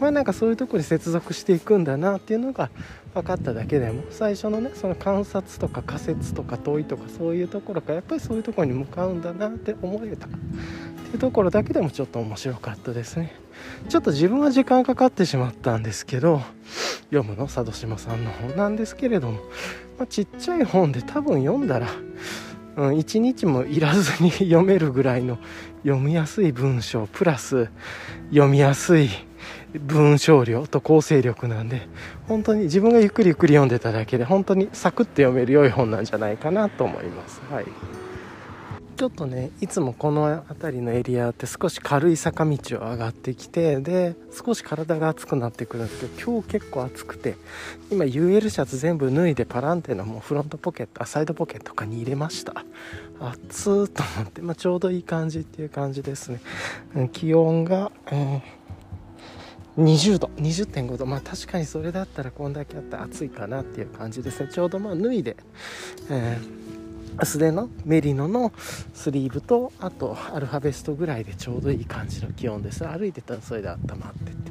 [0.00, 2.70] まあなんかそういうとこに接続していくんだなっていうのが
[3.12, 4.02] 分かっただけでも。
[4.10, 7.88] 最初のねその観察とか仮説とか問いとかそういうところか。
[7.88, 10.36] らやっぱりそういうところに向かうんだなって思えたって
[11.12, 13.34] いうところだけでもちょっと面白かったですね。
[13.90, 16.40] ちょっと自分は時間かかってしまったんですけど
[17.10, 17.44] 読むの？
[17.44, 19.40] 佐渡島さんの本なんですけれども、
[19.98, 21.88] まあ、ちっちゃい本で多分読んだら
[22.80, 25.38] うん、1日もいらずに 読めるぐらいの
[25.82, 27.68] 読みやすい文章プラス
[28.30, 29.10] 読みやすい
[29.74, 31.88] 文章量と構成力なんで
[32.26, 37.42] 本当に自分がゆっくりゆっくり読んでただけで本当にサクッと読める良い本なんじゃないかなと思います。
[37.50, 37.99] はい
[39.00, 47.36] ちょっとねいつもこの辺りのエリアって少し軽い坂道を上がってきてで少し体が熱くなってくるんですけど今日結構暑くて
[47.90, 52.62] 今 UL シャツ全部脱いでパランテのもうフロントポケットサイドポケットとかに入れました。
[53.18, 56.42] 暑ーと思って、まあ、ちょうどいい感じっていう感じですね。
[57.14, 61.06] 気温が、えー、20度20.5度。
[61.06, 64.50] まあ確かにそれだったらこんだけあって暑いかなっていう感じですね。
[64.52, 65.38] ちょうどまあ脱いで、
[66.10, 66.59] えー
[67.24, 68.52] 素手のメリノの
[68.94, 72.86] スリーブとあとアルファベストぐらいでちょうどいい感じの気温です。
[72.86, 74.50] 歩いてたらそれで温まってて。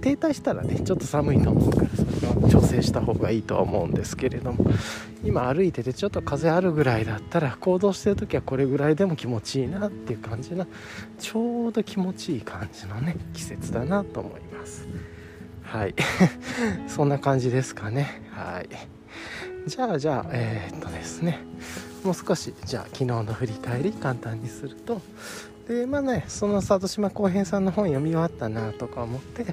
[0.00, 4.66] 停滞したらねちょっと寒いと思うからそれは調整した方がいいとは思うんですけれども
[5.24, 10.66] 今歩いててちょっと風あるぐらいだったら行動してる時はこれぐらいでも気持ちいいなっていう感じの
[11.18, 14.86] ちょうど気持ちいい感じのね季節だなと思います。
[15.62, 15.94] はい。
[16.86, 18.22] そんな感じですかね。
[18.30, 18.68] はい。
[19.66, 21.38] じゃあじゃあえー、っとですね。
[22.04, 25.00] もう少しじゃあ昨日の振り返り簡単にすると
[25.68, 29.52] でまあねその里島浩平さんの本読み終わったなとか思ってで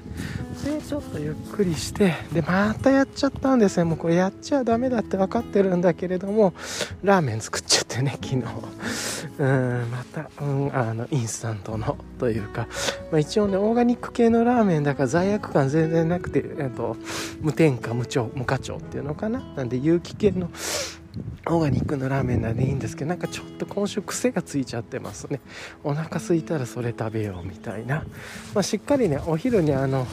[0.86, 6.52] ちょっとゆっくりしてでまたやっちゃったんですねもうこれやっちゃダメだって分かってるんだけれども
[7.02, 8.42] ラーメン作っちゃってね昨日。
[9.38, 12.68] うんまた、うん、あのインスタントのというか、
[13.10, 16.96] まあ、一応ねオーガニック系のラーメンだから罪悪感全然なくて、えっと、
[17.40, 19.40] 無添加無調無課長っていうのかな。
[19.56, 20.50] なんで有機系の
[21.46, 25.40] オーガニックのラーメンなんでいいんですけどなんかちょっと今週癖がついちゃってますね。
[25.84, 28.04] お腹空いたらそれ食べようみたいな、
[28.54, 30.06] まあ、しっかりねお昼にあの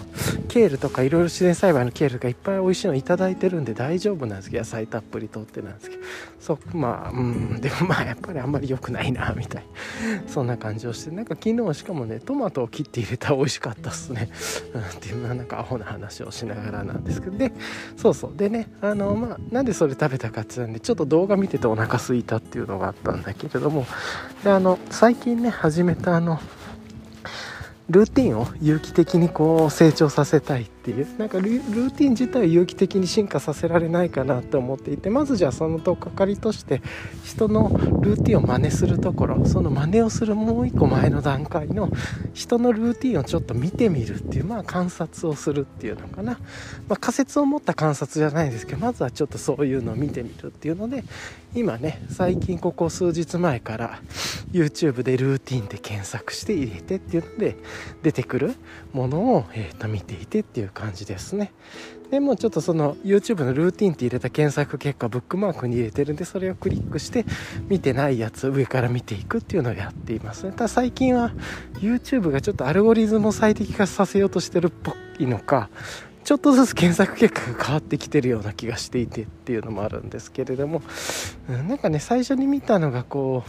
[0.48, 6.04] ケールとかいろいろ自然栽培のケールがいっぱい美味しいの頂いてるんで大丈夫なんですけど野菜たっぷりとってなんですけど。
[6.40, 10.24] そまあうんでもまあやっぱりあんまり良くないなみたいな。
[10.28, 11.12] そんな感じをして。
[11.12, 14.32] なんか昨日しかもねトマトを切って入れたら美味しかったっすね、
[14.74, 17.38] うん、っていうなんかアホな話をしながらなんですけど。
[17.38, 17.52] で
[17.98, 18.38] そうそう。
[18.38, 23.86] でねあのまあなんでそれ食べたかって言ったんでちょっと動画見ててお腹すいたっていうのがあったんだけれども。
[24.44, 26.40] であの最近ね始めたあの
[27.90, 36.84] ルーティンを有機的にこう成長させたいっていうなんかルーティン自体を有機的に進化させられないかなと思っていてまずじゃあそのとっかかりとして
[37.24, 37.70] 人の
[38.02, 41.90] ルーティンを真似するところその真似をするもう一個前の段階の
[42.34, 46.34] 人のルーティンをちょっと見てみるっていうまあ観察をするっていうのかな、
[46.88, 51.04] まあ、仮説を持った観察じゃないですけどまずはちょっとそういうのを見てみるっていうので
[51.56, 54.00] 今ね最近ここ数日前から
[54.52, 57.58] YouTube でルーティンで検索して入れてっていうので
[58.04, 58.56] 出てくる
[58.94, 61.52] ものを、えー、と見ていてっていう感じですね。
[62.12, 67.24] でもちょっとその YouTube のルーティンって入れた検索結果ブックマークに入れてるんでそれをクリックして
[67.68, 70.52] 見てないやつ上から見ていくっていうのをやっていますね。
[70.52, 71.32] ただ最近は
[71.76, 75.70] YouTube がちょっとアルゴリズムを最適化させようとしてるっぽいのか
[76.24, 80.82] ちょっとずつ検索結果が変わってきてるような気がしていてっていうのもあるんですけれども、
[81.48, 83.44] なんかね最初に見たのがこ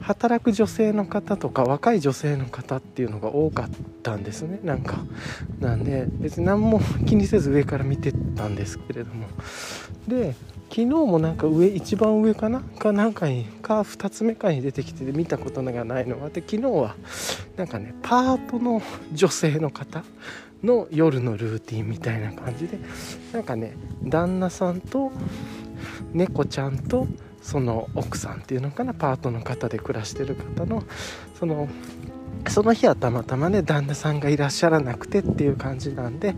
[0.00, 3.68] う働く女性の方とか若い女性の方っていうのが多かっ
[4.02, 4.60] たんですね。
[4.62, 4.98] なんか
[5.60, 9.26] なんで別に何も気にせず上から見てたんですけれども。
[10.06, 10.34] で
[10.68, 12.60] 昨日もなんか上一番上かな？
[12.60, 16.94] かなんかにか2つ目かに出てきて見たことがないのがあって昨日は
[17.56, 20.02] なんかねパートの女性の方
[20.62, 22.78] の夜のルーティンみたいな感じで
[23.32, 25.10] なんかね旦那さんと
[26.12, 27.06] 猫ちゃんと
[27.42, 30.84] その奥さんっていうのかなパートの方で暮らしてる方の
[31.38, 31.68] その
[32.48, 36.34] その日はたまたまね旦那さんがいらっしゃらなくてっていう感じなんで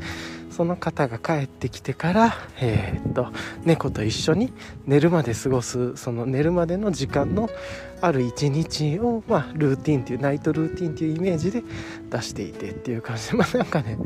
[0.54, 3.26] その方が帰ってきてから、えー、っと
[3.64, 4.52] 猫と一緒に
[4.86, 7.50] 寝るまで過ごすその寝るまでの時間の
[8.00, 11.64] ある一日を、まあ、ルーティンっていうナイトルーティンっていうイメージで
[12.08, 13.98] 出していてっていう感じでまあなんかね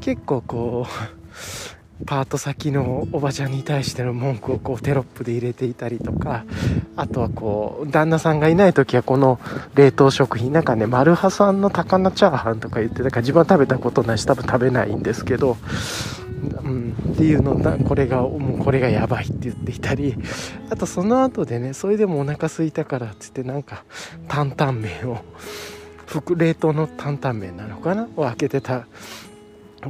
[0.00, 1.73] 結構こう
[2.06, 6.44] パート先のおばちゃんに対しての文句をこうテロップで入れていたりとか
[6.96, 9.40] あとはこう旦那さんがいない時はこの
[9.74, 15.56] 冷凍食品なんかねマルハさんの高菜チャーハンとか言ってだから自分は食べたことないし多分食べないんですけど、
[16.64, 20.16] うん、っていうのこれがもうこれがやばいって言っていたり
[20.70, 23.84] あとその後でねそれでもお腹空いたからっつってなんか
[24.28, 25.24] 担々麺を
[26.36, 28.08] 冷凍の担々麺なのかな？
[28.16, 28.86] を開けてた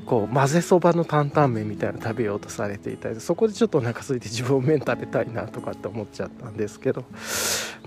[0.01, 7.05] こう混ぜそばの担々麺みたいな食べようとされていたりそこでちょっとお腹空いて自分麺食べたいなとかって思っちゃったんですけど。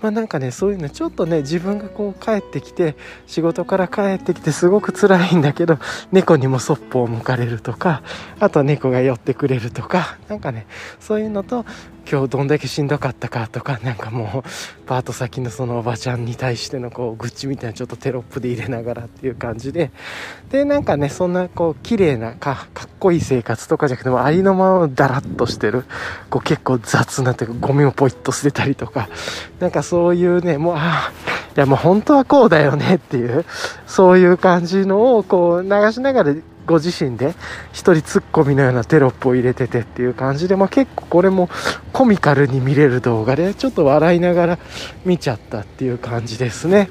[0.00, 2.94] まあなんかねそういうのちょっとね自分がこう帰ってきて
[3.26, 5.78] 仕事から帰ってきてすごく辛いんだけど
[6.12, 8.02] 猫にもそっぽを向かれるとか
[8.38, 10.68] あと猫が寄ってくれるとか何かね
[11.00, 11.66] そういうのと
[12.10, 14.48] 今日どんだけしんどかったかとかなんかもう
[14.86, 19.90] パート先のそのおばちゃんに対してのこう愚痴みたいなちょっとテロップで入れながらっていう感じで。
[20.50, 25.84] でなんかねそんなこう綺麗なかかっこいい生活とかじゃなくてもありのままダラッとしてる
[26.30, 29.10] こう結構雑なというかゴミをポイッと捨てたりとか。
[29.60, 31.12] なんかそういうねもうああ
[31.56, 33.44] いやもう本当はこうだよねっていう
[33.86, 36.34] そういう感じのをこう流しながら
[36.68, 37.34] ご自身で
[37.72, 41.48] 一人ツッコミのようなテロップを入れててっていう感じで、まあ、結構これも
[41.92, 44.58] コミカルに見れる動画でちょっと笑いながら
[45.04, 46.90] 見ちゃったっていう感じですね。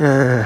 [0.00, 0.44] うん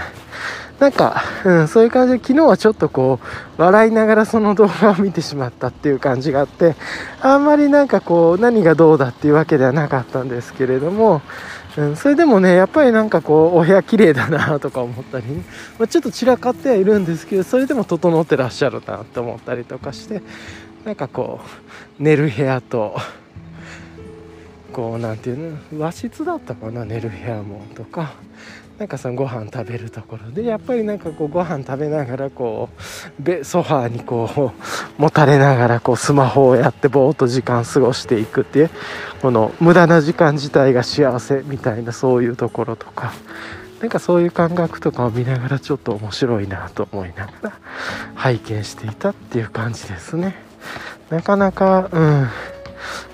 [0.82, 3.20] なんか、うん、そういう感じで昨日はちょっとこ
[3.56, 6.74] う笑いながらその動画を見てしまったっていう感じがあって
[7.20, 11.22] あんまりなんかこう何がどうだっていうわけではなかったんですけれども
[11.76, 15.42] うん、それでもねやっぱりなんかこうお部屋綺麗だなとか思ったり、ね、
[15.78, 20.22] まあ、ちょっと散らかってはいるんですけどそれでも整ってらっしゃるなと思ったりとかして
[20.84, 21.40] なんかこ
[21.98, 22.96] う寝る部屋と
[24.72, 28.12] こう何ていうの和室だったかな寝る部屋もとか。
[28.82, 34.52] なんかそのご飯食べるところでやっぱりなんかこうご飯食べながらこうソファーにこ
[34.98, 38.70] うもたれながらこうスマホをやってぼーっと時間過ごしていくっていう
[39.20, 43.12] この無駄な時間自体が幸せみたいなそういうところとか
[43.78, 47.52] なんかそういう感覚とかを見ながらちょっと面白いなと思いながら
[48.16, 50.34] 拝見していたっていう感じですね。
[51.08, 52.28] なかなかうん。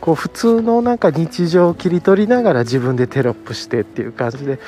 [0.00, 4.58] こう普通のなんか日常を切り取りながら自分でテロップしてっていう感じで。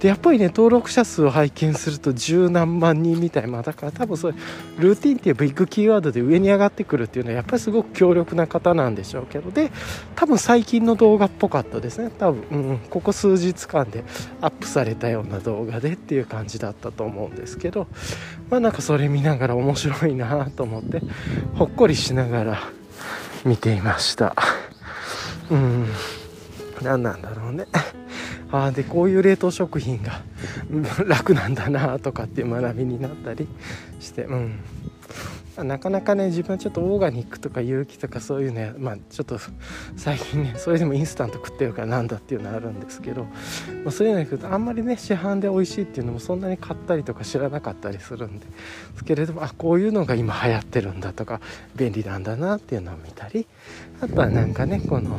[0.00, 4.36] でやっぱりね登録者数を拝見すると十何万人みたいまあだから多分そうい
[4.78, 9.50] うルーティンっていうビッグキーワードで上に上がってくるっていうのはやっぱりすごく強力な方なんでしょうけど。
[9.50, 9.72] で
[10.14, 12.10] 多分最近の動画っぽかったですね。
[12.16, 14.04] 多分、うん、ここ数日間で
[14.40, 17.88] アップされたような動画でっていう感じだったと思うんですけど。
[18.50, 21.02] まあなんかそれ見ながら面白いなと思って
[21.54, 22.58] ほっこりしながら
[23.44, 24.34] 見ていました。
[25.50, 25.86] うん。
[26.82, 27.66] 何なんだろうね。
[28.50, 30.22] ああでこういう冷凍食品が
[31.06, 33.46] 楽なんだなとかっていう学びになったり
[34.00, 34.24] して。
[34.24, 34.60] うん。
[35.64, 39.38] なかなかね自分はちょっとオーガニックとか有機とかそういうねまあちょっと
[39.96, 43.30] 最近ねそれでもインスタント食ってるからなんだっていうのあるんですけど、ま
[43.88, 48.46] あ、そういうのにくとあんまりね市販で美味しいっていうのもそんなに買ったりとか知らなかったりするんで
[48.96, 51.40] すけれどもあこういうのが今流行ってるんだとか
[51.76, 53.46] 便利なんだなっていうのを見たり
[54.00, 55.18] あとはなんかねこの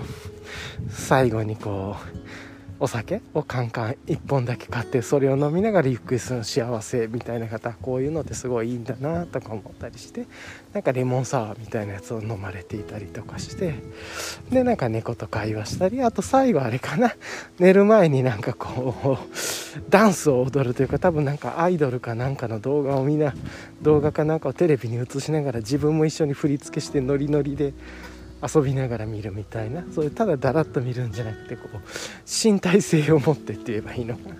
[0.89, 2.48] 最後にこう
[2.79, 10.25] お酒をカンカン1本だけ買ってそれを飲みながらゆっくりする幸せみたいな方こういうのってすごいいいんだなとか思ったりして
[10.73, 13.75] なんかレモンサワーみたいなやつを飲まれていたりとかして
[14.49, 17.13] でなんか猫と会話したりあと最後あれかな。
[17.59, 23.33] 寝る前になんかこうダンスを踊るというか多分なんかアイドルかなんかの動画をみんな
[23.81, 27.73] 動画かなんかをテレビに映しながら自分も一緒に振り付けしてノリノリで
[28.41, 31.77] 遊びながら見るみたいなそういうただだらっと見るんじゃなくてこう
[32.25, 34.35] 身体性を持ってって言えばいいのかな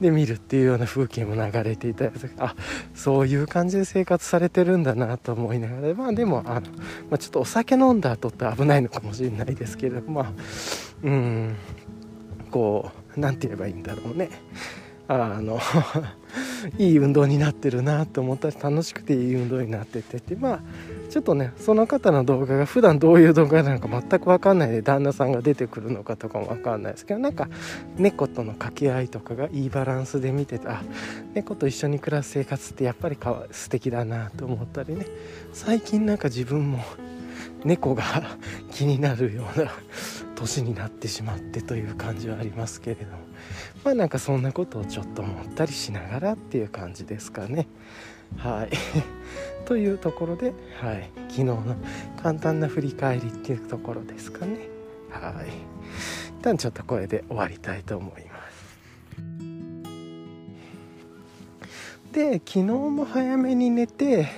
[0.00, 2.56] で見るっていうような風景も流れていたりとかあ
[2.94, 6.62] そういう感じで生活されてるんだなと思いながらまあでもあの、ま
[7.12, 10.32] あ、ちょっとお酒飲んだ後って危ないのかもしれないですけれどまあ
[11.02, 11.56] うん
[12.50, 14.30] こう何て言えばいいんだろうね。
[15.06, 15.60] あの
[16.78, 20.60] いい運動になってるなと思ったら楽しくていい運動になっててってまあ
[21.10, 27.48] ちょっとねその方の動画が普段どういう動画なのか全く分かんないで旦那さんが出てくるのかとかも分かんないですけどなんか
[27.96, 30.82] 猫との掛け合いとかがいいバランスで見ててあ
[31.34, 35.06] 猫と一緒に暮らす生活ってやっぱりかわ素敵だなと思ったりね。
[35.52, 36.80] 最近なんか自分も
[37.64, 38.04] 猫が
[38.72, 39.72] 気になるような
[40.34, 43.18] 年になってしまってという感じはありますけれども。
[43.84, 47.66] まあなんかそんなことをちょっと思ったりしながらっていう感じですかね。
[48.36, 48.70] はい。
[49.64, 51.76] というところで、はい、昨日の
[52.22, 54.68] 簡単な振り返りっていうところですかね。
[55.10, 55.48] はい。
[56.40, 58.64] 一旦ちょっとこれで終わりたいと思います。
[62.12, 64.28] で、昨日も早めに寝て、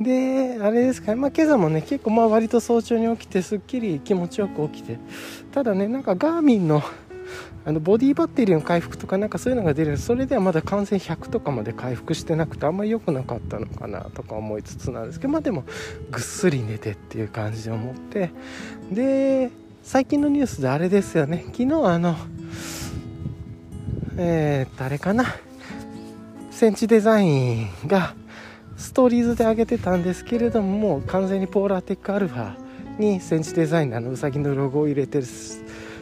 [0.00, 4.98] で、あれですかね、まあ今朝もね、結構まあ割と早朝に起きて、すっきり気持ちよく起きて、
[5.50, 6.82] ただね、なんかガーミンの
[7.64, 9.98] あのボディバッテリーの回復とかなんかそういうのが出る。
[9.98, 15.64] それではまだ完全100とかまで回復してなくてあんまり良くなかったのかなとか思いつつなんですけどまあでも
[16.10, 18.30] ぐっすり寝てっていう感じで思って。
[18.90, 19.50] で
[19.82, 21.44] 最近のニュースであれですよね。
[21.46, 22.16] 昨日あの
[24.16, 25.24] えー、誰かな？
[26.50, 28.14] センチデザインが
[28.76, 32.56] ストーリーズで上げてたんですけれどももう完全にポーラーテックアルファ
[32.98, 35.24] にセンチデザインのあのうさぎのロゴを入れてる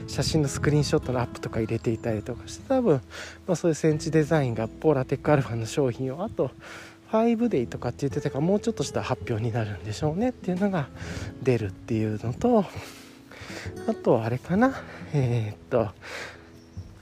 [0.07, 3.01] 写真のスクリーンショットのアップとか入れていたりとかして多分、
[3.47, 6.51] まあ、そういうセンチデザインがポーラテックアルファの商品をあと
[7.13, 10.89] 5デイとかって言ってたからもうちょっとした発表になるんでしょうねっていうのが
[11.43, 12.65] 出るっていうのと
[13.89, 14.75] あとあれかな。
[15.13, 15.91] えー、っと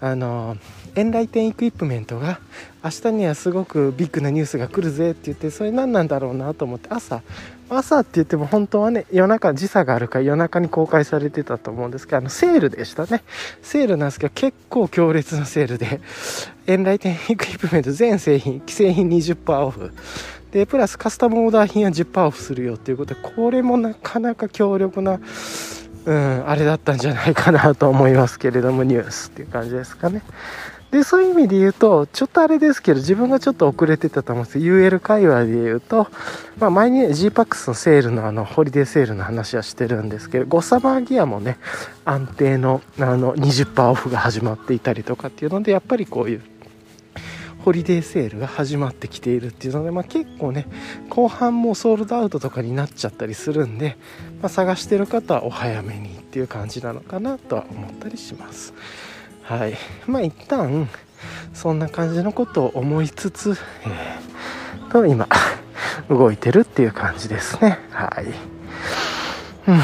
[0.01, 0.57] あの
[0.97, 2.39] エンライテンエクイプメントが
[2.85, 7.23] 明日にはすごくビッグなニュースが来るぜって言ってそれ何なんだろうなと思って朝
[7.69, 13.23] 朝って言っても本当はね夜中時差があるから夜中に公開されてたと思うんですけどあのセールでしたね。
[13.63, 16.01] セールなんですけど結構強烈なセールで
[16.67, 19.93] エンライテンエクイプメント全製品既製品20%オフ。
[20.53, 25.19] でプラスカスタムオーダー品は10%オフするよっていうことでこれもなかなか強力な
[26.07, 30.23] うん、あれだったんじゃないかなと思いますけれどもニュースっていう感じですかね。
[30.95, 36.07] でそういう意味で言うとちょっとあれですけど自分がちょっと遅れてたと思うんです UL 界隈で言うと、
[36.59, 41.59] まあ、前に GPAX のセールのあのホリデーセールの話はしてるんですけどゴサマーギアもね
[42.05, 46.43] 安定のあの20%オフが始まっていたりとかっていうのでやっぱりこういう
[47.65, 50.69] ホリデーセールが始まってきているっていうので、まあ、結構ね
[51.09, 53.97] 後半もソールドアウトとかになっちゃったりするんで、
[54.41, 58.75] まあ、探してる方はお早めにっていう感じなのかなとは思ったりします。
[59.45, 59.75] はい。
[60.07, 60.89] まあ一旦
[61.53, 65.29] そんな感じのことを思いつつ、えー、と今
[66.09, 67.79] 動いてるっていう感じですね。
[67.91, 68.27] はい、
[69.69, 69.81] うん。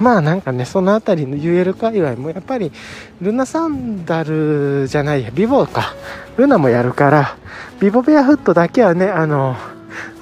[0.00, 2.72] まあなんかね、その辺りの UL 界隈もやっぱり、
[3.20, 5.94] ルナサンダルじゃないや、ビボーか。
[6.36, 7.36] ルナもやるから、
[7.80, 9.56] ビボベアフットだけはね、あの、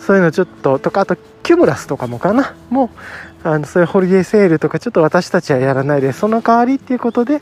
[0.00, 2.54] そういうのちょっと、とか、あと、キュムラスとかもかな。
[2.70, 2.88] もう
[3.44, 7.40] あのそういうホリデーセールとかちょっと私たちはやらないでその代わりっていうことで、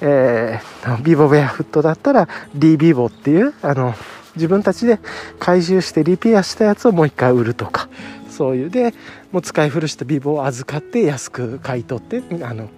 [0.00, 3.94] えー、ビボウェアフットだったら D ビボっていうあの
[4.36, 5.00] 自分たちで
[5.38, 7.88] 回収してリペアしたやつをもう一回売るとか
[8.30, 8.70] そういう。
[8.70, 8.94] で
[9.32, 12.68] もう使い古したビボを預かって安く買い取ってあの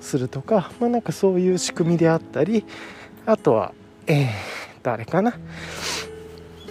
[0.00, 2.64] するとかまあなんかそういう仕組みであったり
[3.26, 3.72] あとは
[4.06, 4.28] えー、
[4.82, 5.34] 誰かな。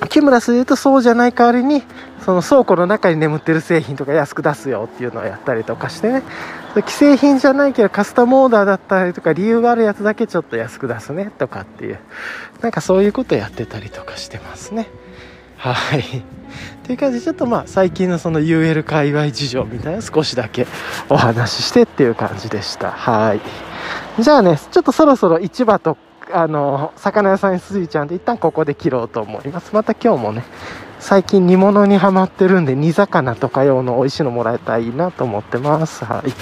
[0.05, 1.83] 木村スで言うとそうじゃない代わりに
[2.23, 6.23] その倉庫の中に眠ってる製品とか安く出すよっていうのをやったりとかしてね。
[6.75, 11.99] 既製品じゃないけどカスタムオーダーだったりとか理由があるやつだけちょっと安く出すねとかっていう
[12.61, 14.87] なんかそういうことやってたりとかしてますね。
[15.57, 16.03] はい。
[16.83, 20.67] という感じでちょっとまあ最近のその UL 界隈事情みたいな少しだけ
[21.09, 22.91] お話ししてっていう感じでした。
[22.91, 23.41] はい。
[24.21, 25.97] じゃあねちょっとそろそろ市場と
[26.33, 29.73] あの魚屋さんにすいちゃんで一旦ここで切ろうと思います。
[29.73, 30.43] また今日もね
[30.99, 36.03] 最近煮物にはまってるんで煮魚とか用の美味しいのもらえたらいいなと思ってます。
[36.05, 36.33] はい。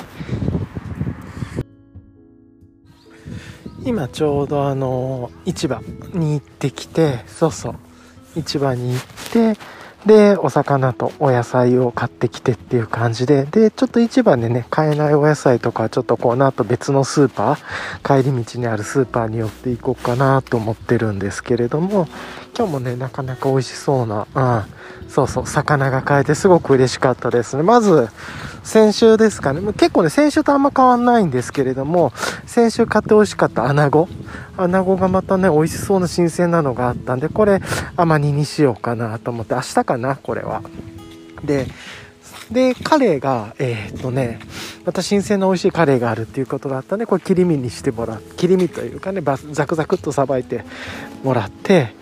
[3.83, 5.79] 今ちょうどあの市場
[6.13, 7.75] に行ってきてそうそう
[8.35, 9.59] 市場に行って
[10.05, 22.07] で、お魚とお野菜を買ってきてっていう感じで、で、ちょっと市場でね、買えないお野菜とか、ちょっとこの後別のスーパー、帰り道にあるスーパーに寄っていこうかなと思ってるんですけれども、
[22.57, 27.63] 今日もね、なかなか美味しそうな、うん、そうそう、魚が買えてすごく嬉しかったですね。
[27.63, 28.07] まず、
[28.63, 29.61] 先週ですかね。
[29.73, 32.13] 結構ね、先週とあんま変わんないんですけれども、
[32.45, 34.07] 先週買って美味しかった穴子。
[34.55, 37.61] 穴子がまたね、美味しそうな新鮮なのがあったんで、これ、
[37.97, 40.61] 甘煮にしようかなと思って、明日かな、これは。
[41.43, 41.67] で、
[42.51, 44.39] で、カレーが、えー、っとね、
[44.85, 48.21] また新鮮な美味しいカレーがあるっていうことだったんで、これ切り身にしてもらう。
[48.37, 50.63] 切り身というかね、ザクザクっとさばいて
[51.23, 51.95] もらって、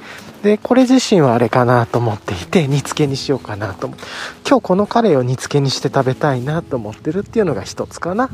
[0.43, 4.05] で、これ自身はあれかなと思っていて、煮付けにしようかなと思って
[4.47, 8.29] 今日このカレーを煮付けにして食べたいなと思ってるっていうのが一つかな。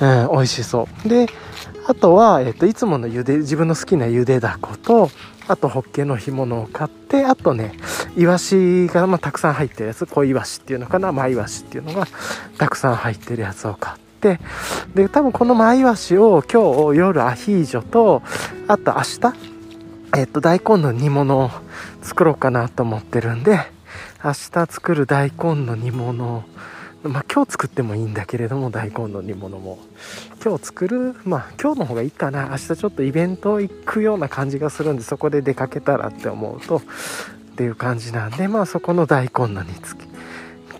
[0.00, 1.08] うん、美味しそう。
[1.08, 1.26] で、
[1.86, 5.10] あとは、えっと、いつもの茹で、自分の好きな茹でだこと、
[5.46, 7.74] あと、ホッケの干物を買って、あとね、
[8.16, 12.06] イワシが、まあ、たくさん入ってるやつ、小イワシっていうのかな、マイワシっていうのが、
[12.56, 14.40] たくさん入ってるやつを買って、
[14.94, 18.22] で、多分このマイワシを今日夜アヒージョと、
[18.66, 19.53] あと明日、
[20.16, 21.50] えっと、大根の煮物を
[22.02, 23.60] 作ろうかなと思ってるんで、
[24.22, 26.44] 明日作る大根の煮物
[27.02, 29.78] まあ今日作ってもいいんだけれども、大根の煮物も。
[30.42, 32.48] 今日作る、まあ今日の方がいいかな。
[32.50, 36.82] 明日ちょっとイベント行くような感じがするんで、そこで出かけたらって思うと、っ
[37.56, 40.04] ていう感じなんで、まあそこの大根の煮付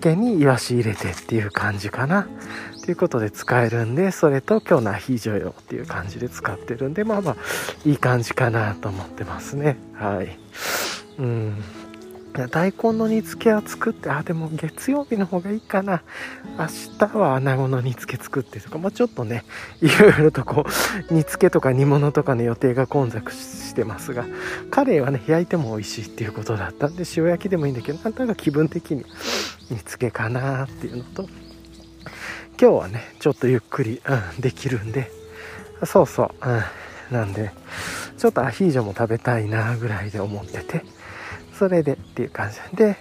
[0.00, 2.26] けにイワシ入れてっていう感じかな。
[2.84, 7.36] ということで使えるんで、それと今日のアヒージョ用っていう感じで使ってるんで、まあまあ、
[7.86, 9.78] いい感じかなと思ってますね。
[9.94, 10.38] はい。
[11.18, 11.64] うん。
[12.50, 16.02] 大根の煮付けは作って、あ、でも月曜日の方がいいかな。
[16.58, 19.44] 明日は穴子の煮付け作ってとか、まあ、ちょっとね、
[19.80, 20.66] いろいろとこ
[21.10, 24.26] う、煮付けとか煮物とかの予定が混雑してますが、
[24.70, 29.06] カレーはね、焼いても美味しいっていうことだったんで、塩焼きでもいいんだけど、なんとなく気分的に
[29.70, 31.26] 煮付けかなっていうのと、
[32.60, 35.10] 今日はねちょっとゆっくり、うん、できるんで。
[35.84, 36.30] そうそう、
[37.10, 37.50] うん、なんで
[38.16, 40.84] ちょっとアヒージョも食べたいなぐらいで思ってて。
[41.58, 42.96] それでっていう感じで。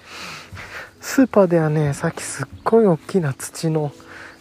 [1.01, 3.91] スーパーではねさっきすっごい大きな土の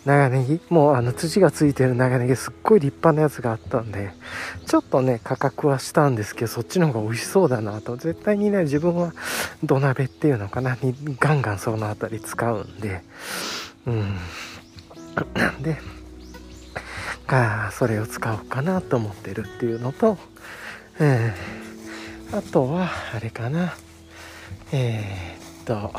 [0.05, 0.61] 長ネギ。
[0.69, 4.13] もうあの土がついてる長ネギすっごい立派なやつがあったんで。
[4.67, 7.97] ちょっとね価格はしたんですけどそっちの方が美味しそうだなと。
[7.97, 9.13] 絶対にね自分は
[9.63, 10.77] 土鍋っていうのかな。
[10.83, 13.03] にガンガンその辺り使うんで。
[13.87, 14.19] うん。
[15.61, 15.79] で、
[17.29, 20.19] あそれを使おうかなと思ってるっていうのと、
[21.01, 23.75] えー、あとは、あれかな、
[24.73, 25.93] えー、っと、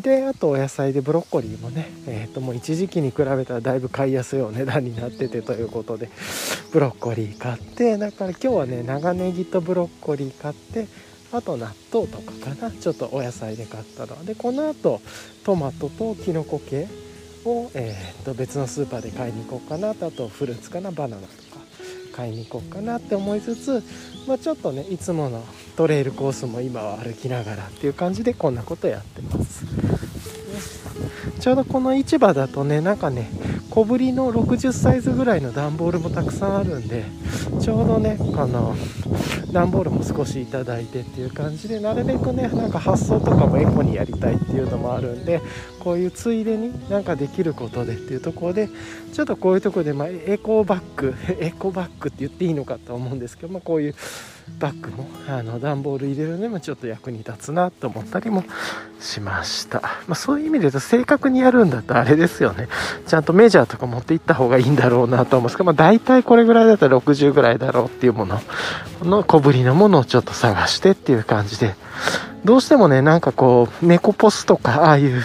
[0.00, 6.10] で、あとお野菜でブロッコリーもね、えー、ともう一時期に比べたらだいぶ買いやすいお値段になっててということで、
[6.72, 10.86] ブロッコリー買って、だから今日はね、長ネギとブロッコリー買って、
[11.32, 14.24] あと納豆とかかな、ちょっとお野菜で買ったの。
[14.24, 15.00] で、この後、
[15.44, 16.88] トマトとキノコ系、
[17.50, 21.60] を、えー、と別のスーパーで買いに行こうかなとあとフルーツかなバナナとか
[22.12, 23.82] 買いに行こうかなって思いつつ、
[24.26, 25.44] まあ、ちょっとねいつもの
[25.76, 29.66] トレイルコースも今は歩きながらっていう感じでこんなことやってます。
[31.40, 33.30] ちょうどこの市場だとねなんかね
[33.70, 37.04] 小ぶりの60サイズぐらいの段ボールもたくさんあるんで
[37.60, 38.74] ちょうどねあの
[39.52, 45.42] 段ボールも少しいただいてっていう感じでなるべくねなんか発送とかもエコにやりたいっていうのもあるんで
[45.86, 48.68] こういうついでになんかできることでっていうところで
[49.12, 53.94] ちょっとこういうとこで、まあ、エコバッグ エコバッグって言っていいのかと思うんですけど、まあ、こういう
[54.58, 58.42] バッグもあの段ボール入れるのにもちょっと役に立つなと思ったりも
[58.98, 62.66] しました、まあ、そういう意味で言うと正確にやるんだったらあれですよね。
[63.06, 68.40] ちゃんとメジャーとか持っていった方がいいんだろうなと思うんですけど、まあ、大体これぐらいだったら60ぐらいだろうっていうもの
[69.04, 71.76] の小ぶりのものをちょっと探してっていう感じで
[72.44, 75.22] どうしてもねなんかこう猫ポスとかああいう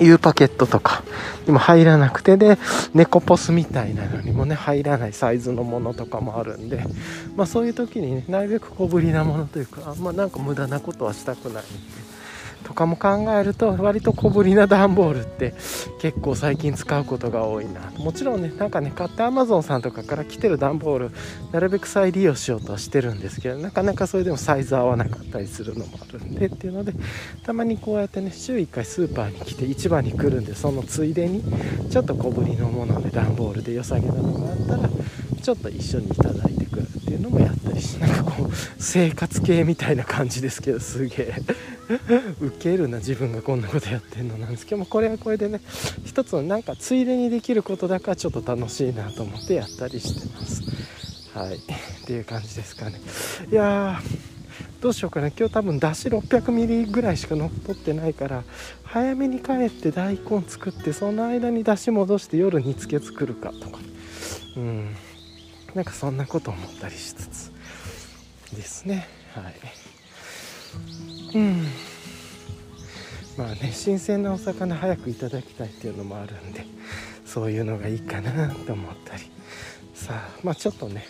[0.00, 1.02] U パケットとか
[1.46, 2.58] にも入らなくてで
[2.94, 6.84] 猫ポスみたいなのにもね入らないサイズのものとかもあるんで
[7.36, 11.64] まあそういう時にねなるべく小ぶりなものというかあんまなんか無駄なことはしたくない。
[12.64, 15.54] とかも考えると割と小ぶりな段ボールって
[16.00, 17.92] 結構最近使うことが多いな。
[17.98, 21.10] もちろんねなんかね買って Amazon さんとかから来てる段ボール
[21.52, 26.92] なるべく再利用しようとはしてるんですけどなかなかそれでもサイズ合わなかったりするのもあるんでっていうので
[27.44, 31.42] たまにこうやってね週1回スーパーに来て市場に来るんでそのついでに
[31.90, 34.90] ちょっと小ぶりのもので段ボールで良さげなのがあったら
[35.38, 41.42] ちょっと一緒にいただいてくるっていうのもやったりしてなんかこう生活系みたいな感じですけどすげえ。
[42.40, 45.60] ウケるな自分がこんなことやってんのなんですけどもこれはこれでね
[46.04, 50.62] 一つのなんかついでにできることだからちょっと楽しいなと思ってやったりしてます。
[51.34, 51.56] はい。
[51.56, 51.60] っ
[52.06, 53.00] ていう感じですかね。
[53.50, 54.00] いや
[54.80, 55.28] どうしようかな。
[55.28, 58.44] 今日多分だし600ミリぐらいしか残ってないから
[58.82, 63.78] 早めに帰って大根作ってその間にだし戻して夜煮つけ作るかとか。
[64.56, 64.96] うん
[65.78, 67.52] なんかそんなこと思ったりしつつ。
[68.52, 69.06] ですね。
[69.32, 69.54] はい。
[71.36, 71.66] うん。
[73.36, 76.66] まあね新鮮なお魚早くいただきたいっていうのもあるんで
[77.24, 79.30] そういうのがいいかなと思ったり。
[79.94, 81.06] さあまあちょっとね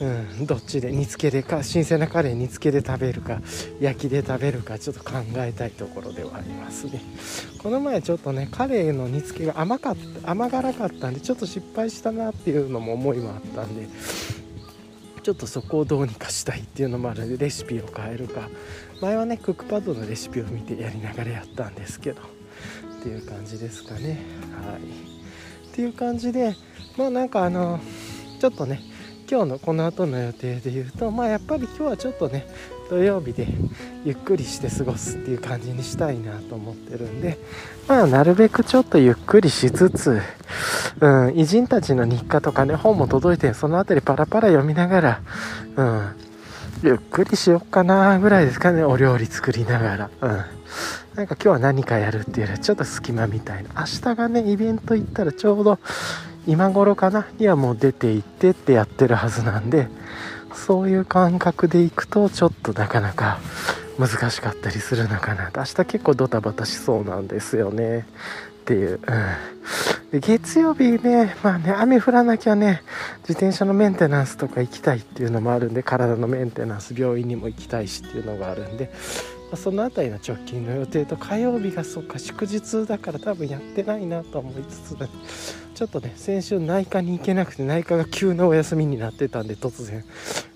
[0.00, 3.42] うん、どっちで煮つけでか新鮮なカレー煮つけで食べるか
[3.80, 7.02] 焼きで食べるかちょっと考えたいところではありますね。
[7.58, 13.88] この前ちょっとねカレーの煮つけが甘かった甘辛かったんでちょっと失敗したなっていうのも思いもあったんで
[15.22, 18.48] ちょっとそこをどうにかしたいっていうのもあるんでレシピを変えるか。
[19.02, 24.20] 前はねクックパッドのレシピを見てやりながらやったんですけどっていう感じですかね。
[24.64, 24.80] はい。
[25.68, 26.56] っていう感じで
[26.96, 27.80] まあなんかあの
[28.40, 28.80] ちょっとね
[29.30, 32.48] 今日のこの後の予定で言うとまあやっぱり今日はちょっとね
[32.88, 33.46] 土曜日で
[34.04, 37.38] ゆっくりして過ごすっていう感じにしたいなと思ってるんで
[37.86, 40.20] まあなるべくちょっとゆっくりしつつ、
[41.00, 45.22] うん、偉人たちの日課とかね本も届いてその辺りパラパラ読みながら、
[45.76, 46.16] うん、
[46.82, 50.10] ゆっくりしよっかなぐらいですかねお料理作りながら。
[50.20, 50.60] うん
[51.14, 55.78] なんか今日は何かやるっていうよりはちょっと隙間みたいな明日がねイベント行ったらちょうど
[56.50, 57.26] 今頃かな？
[57.38, 59.88] にはもう出て行ってってやってるはずなんで
[60.52, 63.38] そういう感覚で行くとちょっとなかなか
[63.98, 65.50] 難しかったりするのかな。
[65.54, 68.06] 明日結構ドタバタしそうなんですよね。
[68.62, 69.00] っていう、
[70.12, 72.82] うん、で月曜日ねまあね雨降らなきゃね
[73.20, 78.92] 自転車のメンテナンスとか行きたいっていうのもあるんで体のメンテナンス病院にも行きたいしっていうのがあるんで
[79.56, 85.08] その辺りの直近の予定と火曜日がそっか祝日だから多分やってないなと思いつつ、ね、
[85.74, 90.04] ちょっとね先週内科に行けなくて内科が急なお休みになってたんで突然。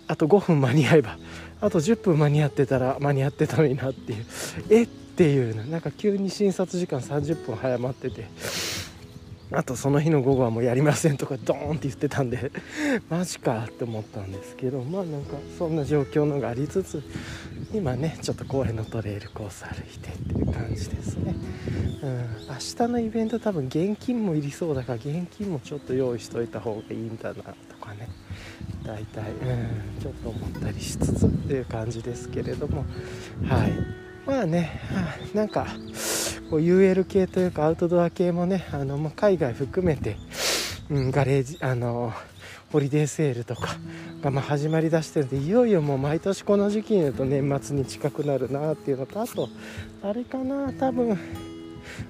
[0.06, 1.18] あと5分間に合えば
[1.60, 4.26] あと10分間に合ってたら間に合ってたのになっていう。
[4.70, 4.82] え？
[4.82, 4.86] っ
[5.16, 8.26] ていうなんか急に診察時間30分早まってて。
[9.52, 12.50] あとその日の午後はもうやりませんとかドーンって言ってたんで
[13.10, 17.02] マジかって思ったんですけどまあなんかそんな状況のがありつつ
[17.72, 21.34] 今ねちょっと公園のトレイルコース歩いてっていう感じですね。
[22.02, 28.08] うん明日のイベント多分現金もいりそうだから現金もちょっと用意しといた方がいいんだなとかね。
[28.84, 32.84] 大体うんちょっと思ったりしつつっていう感じですけれども。
[33.46, 34.03] はい。
[34.26, 34.80] まあね
[35.34, 35.66] なんか
[36.50, 40.16] こう UL 系というかアウトドア系もねあの、まあ、海外含めて、
[40.90, 42.12] うん、ガレージあの
[42.72, 43.76] ホリデーセールとか
[44.20, 49.48] がま始まりだしてるんでいよいよもう毎年この時期になると年末に近くなるなっていうのとあと
[50.02, 51.18] あれかな多分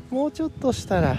[0.09, 1.17] もうちょっとしたら、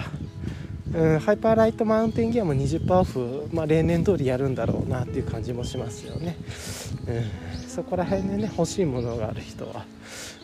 [0.94, 6.36] うん、ハイパーライトマウンテンギアも20%オフ、まあ、例年通りやるんだろうなっていう感じもしますよね、
[7.06, 9.84] うん、そこら辺でね欲しいものがある人は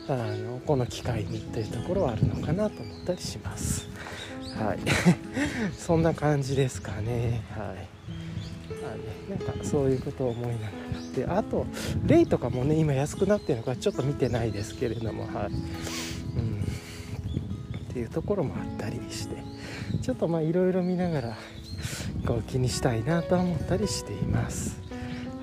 [0.08, 3.88] あのこの機会にというところはあるのかなと思ったりします。
[4.56, 4.78] はい。
[5.76, 7.42] そんな感じですかね。
[7.50, 7.88] はい。
[8.82, 9.00] まあね、
[9.30, 10.70] なんかそういうことを思いながら。
[11.14, 11.66] であと
[12.06, 15.24] レイとかもね今安くなってるのかちょっと見てないですけれども。
[15.24, 15.52] はい、
[16.36, 16.64] うん、
[17.90, 19.36] っていうところもあったりして。
[20.00, 21.36] ちょっとまあいろいろ見ながら
[22.26, 24.80] こう気にしたいなと思ったりしています。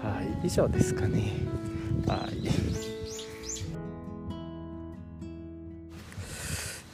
[0.03, 0.47] はい。
[0.47, 1.31] 以上ですかね。
[2.07, 2.88] はい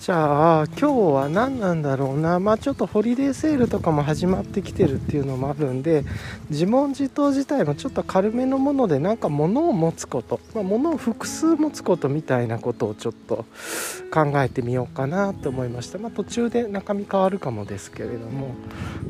[0.05, 2.39] じゃあ今日は何なんだろうな。
[2.39, 6.03] まあちょっとホリデーセールとかも始まってきてるっていうのもあるんで
[6.51, 13.45] 自問自答自体もちょっと軽めのものでなんか物を持つこと、まあ、物を複数持つことみたいなことをちょっと
[14.11, 18.49] 考えてみようかなと思いました、まあ、途中で中身変わるかもですけれども。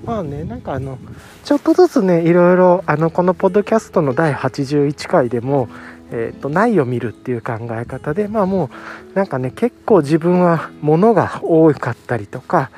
[0.06, 0.98] まあねなんかあの
[1.44, 5.68] ちょっとずつねいろいろあのこのポッドキャストの第81回でも
[6.12, 8.70] えーと、ないを見るっていう考え方でまあも
[9.14, 12.70] うなんかね結構自分は物が多かったりとか、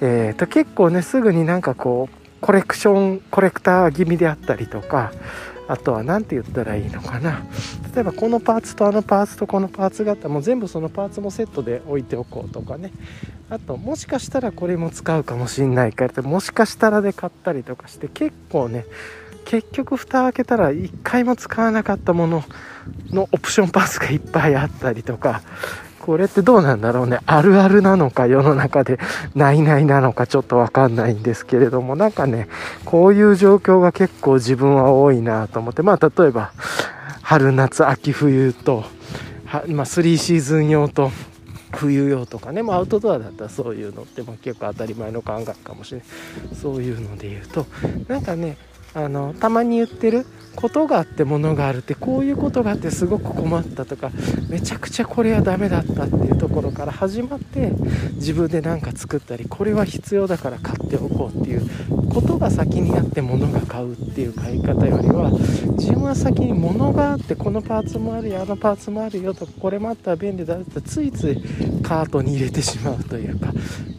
[0.00, 5.12] えーと、結構ねすぐになんかこうコレクションコレクター気味であったりとか
[5.68, 7.42] あとは何て言ったらいいのかな。
[7.94, 12.92] 例えばこのパーツとあのパーツとこのパーツがあったらもう全部そのパーツもセットで置いておこうとかね。
[13.50, 18.86] あともしかしたらこれも使うかもしんないからもしかしたらで買ったりとかして結構ね
[19.50, 22.44] 結局蓋開けたら1回も使わなかったもの
[23.10, 25.42] のオプションパスがいっぱいあったりとか
[25.98, 27.18] これってどうなんだろうね。
[27.26, 29.00] あるあるなのか世の中で
[29.34, 32.46] ないないなのかちょっとわかんないんですけれどもなんかね
[32.84, 35.82] こういう状況が結構自分は多いなと思って。
[35.82, 36.52] まあ例えば
[37.22, 38.84] 春夏秋冬と
[39.46, 41.10] は、まあ、3シーズン用と
[41.72, 46.06] 冬用とかね、まあ、アウトドアだったらそういうのっても結構当たり前の考えかもしれない。
[46.54, 47.66] そういうので言うと
[48.06, 48.56] なんかね
[48.94, 50.26] あのたまに言ってる
[50.56, 54.10] ことがあってものがあるってこういうことがあってすごく困ったとか
[54.48, 57.72] めちゃくちゃこれはダメだったっていうところから始まって
[58.14, 61.68] 自分で何か作ったりこれは必要だから買っておこうっていう
[62.10, 65.30] ことが先にあって物が買うっていう買い方よりは
[65.78, 71.36] 自分は先に物があってこのパーツもあるよあのパーツもあるよとかこれもあったら便利だってついつい
[71.82, 73.52] カートに入れてしまうというか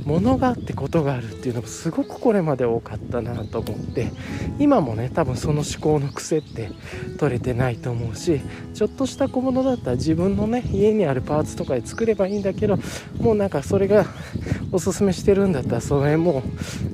[0.06, 4.12] 物があってことがあるっていうのもすごくこれまで多かったなと思って
[4.60, 6.70] 今もね多分その思考の癖って
[7.18, 8.42] 取れてないと思うし
[8.74, 12.78] ちょっとした小物だったら自分のね家にあるパーツとかで作ればいいんだけど
[13.20, 14.06] もうなんかそれが
[14.72, 16.44] おすすめしてるんだったらその辺も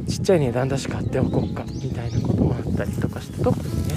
[0.05, 3.95] うちっちゃい値段だし買っておこうかみたいなこともあったりとかして特にね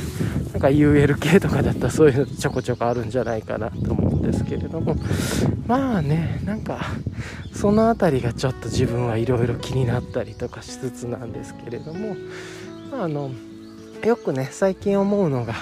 [0.53, 4.97] なんか UL 系とかだったらそういうのちょこちょこあるんじゃないかなと思うんですけれども。
[5.67, 6.81] まあねなんか
[7.53, 12.17] その辺りがちょっと自分はいろいろ気になったりとかしつつなんですけれども。
[12.93, 13.31] あの
[14.09, 15.55] よくね最近思うのが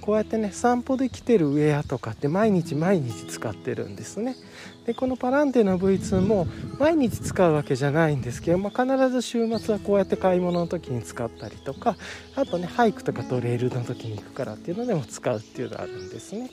[0.00, 4.36] こうやってね散歩で来てるウェアとかって毎日毎日使ってるんですね。
[4.84, 6.46] でこのパランテの V2 も
[6.78, 11.96] 毎日使うわけじゃないんですけど、まあ、必ず週末はこうやって買い物の時に使ったりとか
[12.36, 16.50] あとねハイクとかトレイルの時に行くからっていうのでも使うっていうのがあるんですね。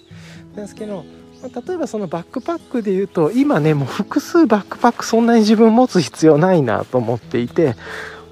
[0.55, 1.03] ですけど
[1.43, 7.75] 例えばそのバックパックで言うと今ねもう複数バックパックそんなに自分持つ必要ないなと思っていて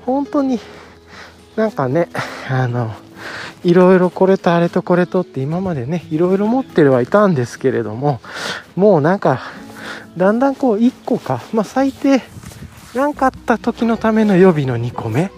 [0.05, 0.59] 本当に
[1.55, 2.09] なんかね
[2.49, 2.93] あの
[3.63, 8.21] いろいろこれとあれとこれとって今までねいろいろ持ってるはいたんですけれども
[8.75, 9.41] もうなんか
[10.17, 12.21] だんだんこう1個かまあ最低
[12.95, 15.31] 何かあった時のための予備の2個目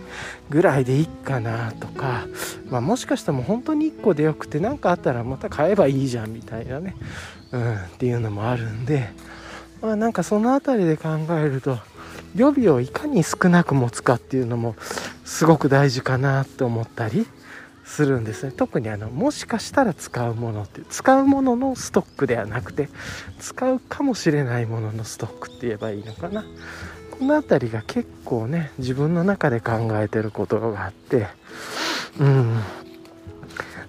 [0.49, 2.27] ぐらいでいいかなとか、
[2.69, 6.95] まあ、もしかしたらもう本当に1個でよくて何かあったらまた買えばいいじゃんみたいなね、
[7.51, 9.09] うん、っていうのもあるんで
[9.81, 11.77] まあなんかその辺りで考えると
[12.35, 14.75] 予備をいかに少なく持つかっていうのも
[15.25, 17.27] すごく大事かなって思ったり
[17.85, 18.51] するんですね。
[18.51, 22.89] 特にあのもしかしたら使うものって使うもののストックではなくて
[23.39, 26.45] 使うかもしれないもののストックって言えばいいのかな。
[27.19, 31.27] この辺りが結構ね自分の中で考えてることがあって
[32.19, 32.61] うん。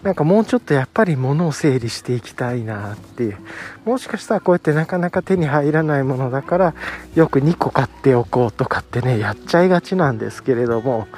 [0.03, 3.23] なんかもうちょっとやっぱり物を整理していきたいなって。
[3.23, 3.39] いう
[3.85, 6.75] もしかしたらこうやってなかなか手に入らないものだから
[7.15, 11.09] よく2個買っておこうとかってねやっちゃいがちなんですけれども。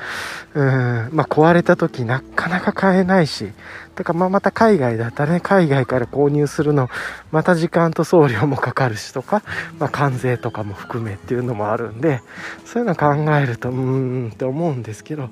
[0.54, 3.52] うんまあ壊れた時なかなか買えないし。
[3.96, 6.90] だからまあまた海外だったらね海外から購入するの
[7.30, 9.42] また時間と送料もかかるしとか、
[9.78, 12.20] まあ、関税とかも含めっていうのもあるんで
[12.64, 15.28] そういうの考えるとうーんって思うんですけど。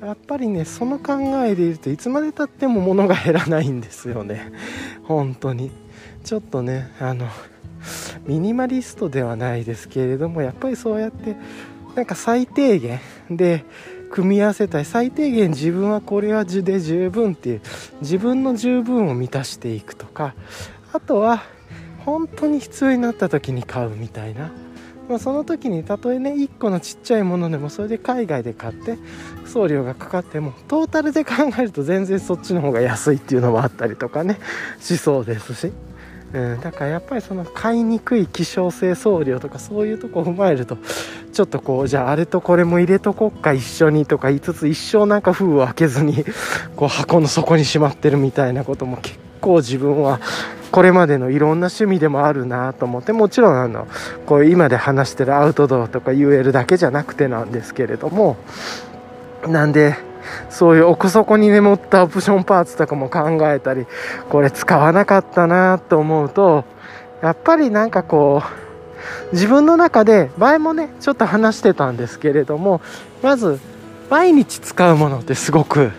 [0.00, 4.52] やっぱりねその考えでいるといつまでたっても物が減らないんですよね。
[5.04, 5.70] 本当に。
[6.24, 7.28] ちょっとねあの
[8.26, 11.36] ミニマリストではないですけれどもやっぱりそうやって
[11.94, 13.64] なんか最低限で
[14.10, 14.84] 組み合わせたい。
[14.84, 17.60] 最低限自分はこれはで十分っていう
[18.02, 20.34] 自分の十分を満たしていくとか
[20.92, 21.42] あとは
[22.04, 24.50] 本当に必要になった時に買うみたいな。
[25.08, 28.98] まあ、その時にたとえね1個のちっちゃいものでもそれで海外で買って
[29.46, 34.38] 送料がかかってもトータルで考えると全然そっちの方が安いっていうのもあったりとかね
[34.80, 35.72] しそうですし、
[36.32, 40.78] うん、だからやっぱりその買いにくい希少性送料とかそういうとこを踏まえると
[41.32, 46.24] ちょっとこうじゃああれとこれも入れとこっか一緒にとか言いつつ一生なんか封を開けずに
[46.76, 50.20] こう箱の底にしまってるみたいなことも結構自分は
[50.72, 53.86] これまでのいろんな趣味でもあるなと思ってもちろんあの
[54.26, 58.36] こう今で話してるアウトドアとか UL だけじゃなくてなんですけれども
[59.46, 59.96] なんで
[60.50, 63.86] そういう奥底に眠ったオプションパーツとかも考えたり
[64.28, 66.64] これ使わなかったなと思うと
[67.22, 68.42] やっぱりなんかこ
[69.32, 72.80] う自分の中で前もねちょっと話してたんですけれども
[73.22, 73.60] まず
[74.10, 75.90] 毎日使うものってすごく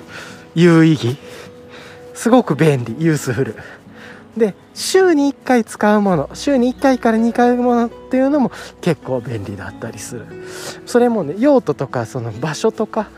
[0.55, 1.17] 有意義
[2.13, 3.55] すごく便利ユースフル。
[4.37, 10.25] で週に1回使うもの週に1回から2回ものっていうのも結構便利だったりする。
[10.85, 13.09] それもね用途とかその場所とか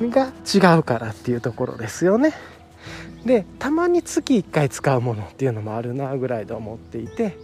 [0.00, 2.34] が違うからっていうところですよね。
[3.24, 7.36] でたまに月1回使うものっていうのもあるなぐらいで思っていて、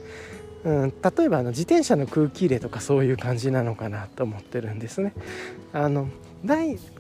[0.65, 5.13] うん、例えばあの自転車の空気入れとかそういう感じなのかなと思ってるんですね。
[5.73, 6.09] あの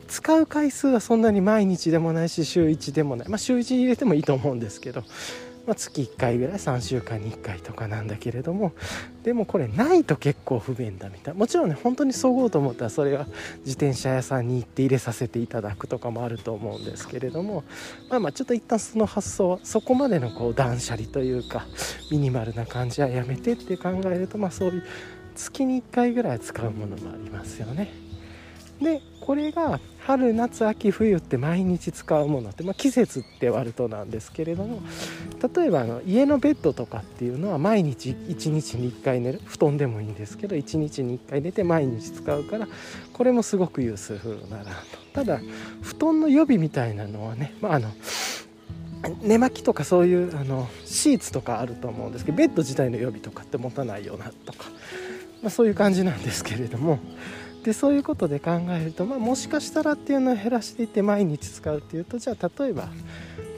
[0.08, 3.28] 使う回数はそんなに毎日でもないし週1でもない。
[3.28, 5.04] まあ週1入れてもいいと思うんですけど。
[5.66, 8.72] まあ、月1回ぐらい3週間に1回とかなんだけれども
[9.22, 13.26] でもこれないと結構不便だみたいなもちろんね本当にそごうと思ったらそれは
[13.60, 17.64] 自転車屋さんに行って入れさせていただくとかもあると思うんですけれども
[18.10, 21.66] まあまあちょっと一旦その発想はそこまでのこう断捨離というか
[22.10, 24.84] ミニマルな感じはやめてって考えるとまあそういう
[25.34, 27.92] 月に1回ぐらい使うものもありますよね。
[28.80, 34.80] でこれが春夏秋冬って毎日使うものって、まあ、季節って割るとなんですけれども
[35.56, 42.66] 例えばあの家のベッドとかっていうのは毎日1日に1回寝る布団でもいいんですけど1日に1回寝て毎日使うから
[43.12, 45.02] これもすごくユースフルだなと。
[45.12, 45.40] ただ
[45.82, 47.90] 布団の予備みたいなのはね、まあ、あの
[49.20, 54.70] 寝巻きとかそういうあのシーツとかあると思うんですけどベッド自体の予備とかって持たないようなとか、
[55.42, 56.98] まあ、そういう感じなんですけれども
[57.64, 62.88] でそういうことで考えると、まあ、もしかしたらっていうのを減らしていって毎日使うっていうとじゃあ例えば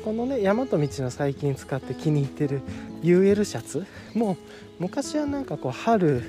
[0.04, 2.60] このね大和道の最近使って気に入ってる
[3.02, 3.86] UL シャツ？
[4.14, 4.36] も
[4.78, 6.22] 昔はなんかこう春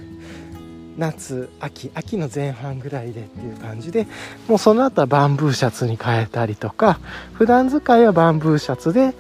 [0.98, 4.08] 夏秋秋の前半ぐらいでっていう感じで
[4.48, 7.00] もうその後はバンブーシャツに変えたりとか
[7.34, 9.14] 普段使いはバンブーシャツで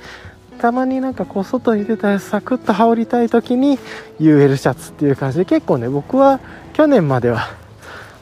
[0.59, 3.77] たまになんかこう外に出たらサクッと羽織りたい時に
[4.19, 6.39] UL シャツっていう感じで結構ね僕は
[6.71, 7.64] 去年までは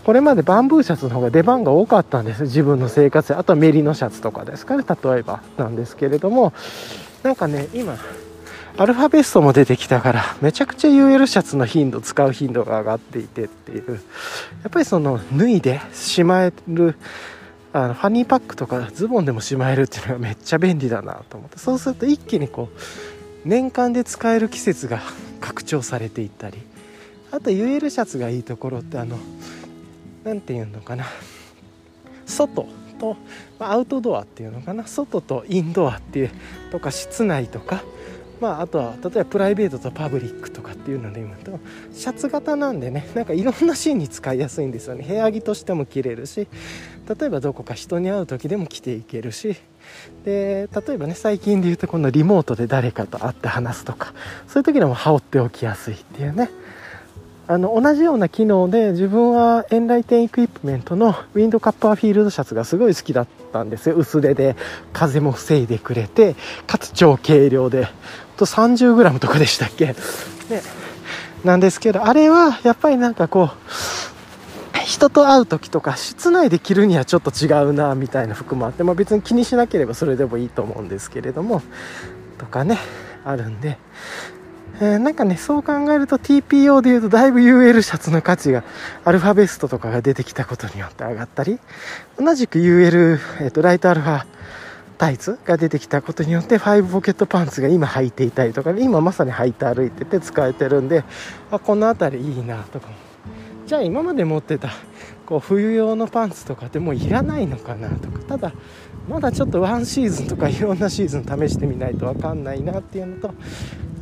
[0.05, 2.43] これまでバンブーシャツの方が出番が多かったんです。
[2.43, 4.83] 自分の生活あとはメリノシャツとかですかね。
[4.83, 6.53] 例えばなんですけれども。
[7.23, 7.97] なんかね今
[8.75, 13.91] アルファベストも出てきたからめちゃくちゃ UL シャツの頻度使う頻度が上がっていてっていう。
[13.91, 13.97] や
[14.67, 16.95] っぱりその脱いでしまえる
[17.71, 21.59] あのファニーパックとかズボンでもしまえるっていうのが めっちゃ便利だなと思って。
[21.59, 22.79] そうすると一気にこう
[23.45, 25.01] 年間で使える季節が
[25.39, 26.57] 拡張されていったり。
[27.31, 29.17] あと UL シャツがいいところってあの
[30.23, 31.05] 何て言うのかな。
[32.25, 32.67] 外
[32.99, 33.17] と、
[33.59, 34.87] まアウトドアっていうのかな。
[34.87, 36.31] 外とインドアっていう
[36.71, 37.83] とか室内とか。
[38.41, 41.61] まあ、あとは例えばプライベートとパブリックとかっていうので言うと
[41.93, 45.05] シャツ型なんでねなんかいろんなシーンに使いやすいんですよね。
[45.07, 46.49] 部屋着としても着れるし
[47.07, 49.55] 例えばどこか人に会う時でも着ていけるし。
[50.25, 54.13] で例えばね最近で言うとこのリモートで誰かと会って話すとか。
[54.47, 56.49] そういう時でも羽織っておきやすいっていうね。
[57.45, 63.95] あの同じような機能で自分はエンライテンエクイプメントのウィンドカッパーフィールドシャツがすごい好きだったんですよ。
[63.95, 64.55] 薄手で
[64.93, 66.35] 風も防いでくれて
[66.67, 67.87] かつ超軽量で。
[68.37, 69.95] と 30g とかでしたっけ、ね、
[71.43, 81.61] なんですけどあれはやっぱりなんかこう人と会う時とか室内で着るにはちょっと違うなみたいな服もあって、まあ、別に気にしなければそれでもいいと思うんですけれども
[82.37, 82.77] とかね
[83.23, 83.77] あるんで。
[84.81, 88.63] えー、なんかね、そう考えると TPO で言うとだいぶ UL シャツの価値が
[89.05, 91.59] アルファベストとかが出てきたことによって上がったり、
[92.17, 94.25] 同じく UL、えっ、ー、と、ライトアルファ
[94.97, 101.03] タイツが出てきたことによって5ポケットパンツが今履いていたりとか、今まさに履いて歩いてて使えてるんで、
[101.51, 102.87] あ、この辺りいいなとか。
[103.65, 104.69] じゃあ今まで持ってた
[105.33, 108.19] こう冬用のパンツとかでもいらないのかなとか。
[108.19, 108.53] ただ
[109.09, 113.33] まだちょっとワンシーズンとかいろんなシーズン試してみないと分かんないなっていうのと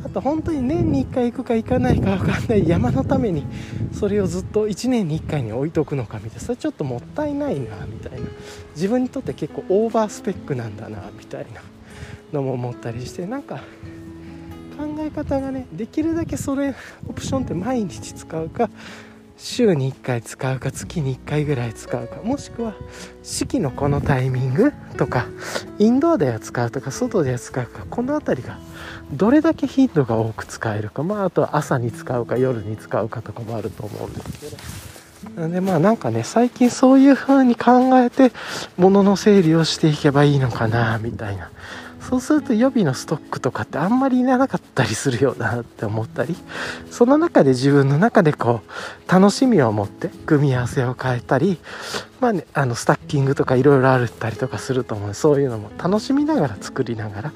[0.04, 3.44] あと本当に年に1回行くか行かないか分かんない山のために
[3.92, 6.40] それをずっと1年に1回に置いとくのかみたいな。
[6.40, 8.26] それちょっともったいないなみたいな。
[8.76, 11.62] 自分にとって結構オーバースペックなんだなみたいな
[12.32, 13.56] のも思ったりしてなんか
[14.76, 16.74] 考え方がねできるだけそれ
[17.08, 18.68] オプションって毎日使うか
[19.42, 22.74] 週に1回使うか月に1回ぐらい使うかもしくは
[23.24, 25.26] 四季のこのタイミングとか
[25.80, 28.58] インドアでは使うとか外では使うかこの辺りが
[29.12, 34.56] どれだけ頻度が多く使えるかまああとは朝に使うか夜に使うかとかもあると思うんですけど。
[35.36, 38.32] なんでまあなんかね最近そういう風に考えて
[38.76, 41.50] 物の整理をしていけばいいのかなみたいな。
[42.08, 46.36] そうすると予備のストックとかってあんまりいらなかったりするよなって思ったり
[46.90, 48.60] その中で自分の中でこ
[49.08, 51.58] う楽しみを持って組み合わせを変えたり
[52.20, 55.14] まあねあのスタッキングとかいろいろあったりとかすると思う。
[55.14, 57.32] そういうのも楽しみながら作りながら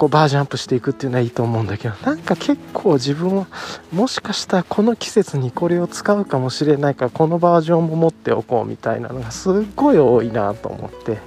[0.00, 3.46] こうバージョンアップしていくっていうのはいいと思うんだけどなんか結構自分は
[3.92, 11.18] もしかしたらこの季節にこれを使うかもしれないからこのバージョンも持っておこうみたいなのがすっごい多いなと思って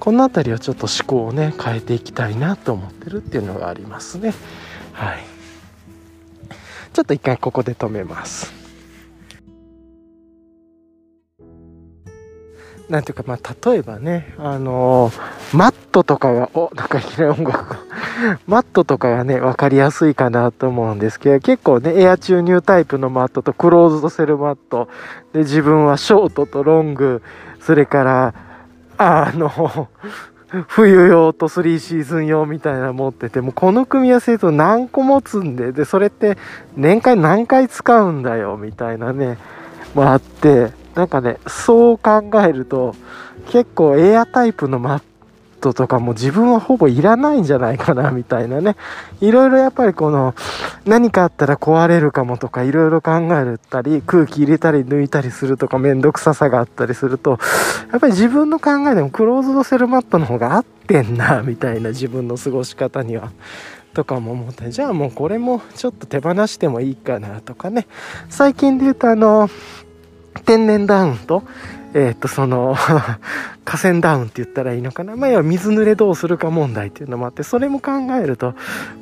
[0.00, 4.32] この辺りをちょっと思考をね変えていきたいなと思ってるっていうのがありますね。
[4.94, 5.18] はい。
[6.94, 8.57] ちょっと一回ここで止めます。
[12.88, 17.78] なんていうか、まあ、例えばね、あのー、マットとかが、お、なんかいきなり音楽が、
[18.48, 24.88] マットとかがね、わかりやすいかなと思うんですけど、結構ね、エア注入タイプのマットとクローズドセルマット、
[25.34, 27.22] で、自分はショートとロング、
[27.60, 28.34] それから、
[28.96, 29.88] あの、
[30.68, 36.38] 冬用と3シーズン用みたいな持ってて、もうこの組み合わせと何個持つんで、で、それって
[36.74, 39.36] 年間何回使うんだよ、みたいなね、
[39.94, 42.92] もあって、なんかね、そう考えると、
[43.50, 45.02] 結構エアタイプのマッ
[45.60, 48.74] トとかも自分はほぼいらないんじゃないかな、みたいなね。
[49.20, 50.34] いろいろやっぱりこの、
[50.86, 57.38] 何かあったら壊れるかもとか、いろいろ考えたり、空気入れたり抜いたりするとか、めんどくささがあったりすると、
[57.92, 63.30] やっぱり自分の考えでもクローズドセルマットの方が合ってんな、みたいな自分の過ごし方には。
[63.94, 67.88] とかも思ってじゃあもうこれもちょっと手放してもいいかなとかね
[68.28, 69.50] 最近で言うとあの
[70.44, 71.42] 天然ダウンと、
[71.94, 72.76] えー、っと、その
[73.64, 75.16] 河川ダウンって言ったらいいのかな。
[75.16, 78.54] まあ、要は水濡れどうするか問題っていうのもあって、それも考えると、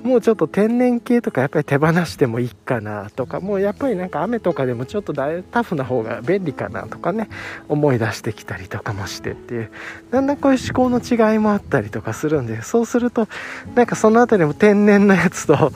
[0.02, 7.28] もうちょっと天然系とかやっぱり手放してもいいかなとか、もうやっぱりなんか雨とかでもちょっとタフな方が便利かなとかね、
[7.68, 9.70] 思い出してきたりとかもしてっていう、
[10.10, 13.28] だんだんこういう思考の違いもあったりとかするんで、そうすると、
[13.74, 15.72] なんかそのあたりも天然のやつと、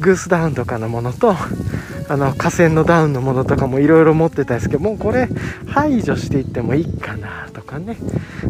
[0.00, 1.34] グースダウンとかのものと、
[2.08, 5.28] あの、河川のダウンのものとかもいろいろ持ってたんですけど、もうこれ
[5.66, 7.98] 排除していってもいいかなとかね。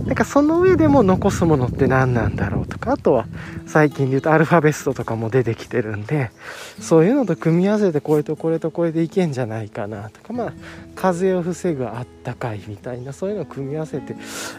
[0.06, 3.26] なんかその上でも残すものって何なんだろうとか、あとは
[3.66, 6.30] 最近で言うとアルファベストとかも出てきてるんで、
[6.80, 10.52] そういうのと組み合わせてこれとこれとこれでいけんじゃないかなとか、まあ、
[10.94, 14.16] 風を防ぐあったかいみたいな、そういうのを組み合わせて、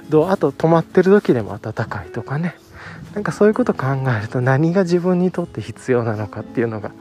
[0.09, 2.55] どう、あと止まってる時でも暖かいとかね。
[3.13, 3.87] なんかそういうこと考
[4.17, 6.91] えると何が自分にとって必要なのかっていうのが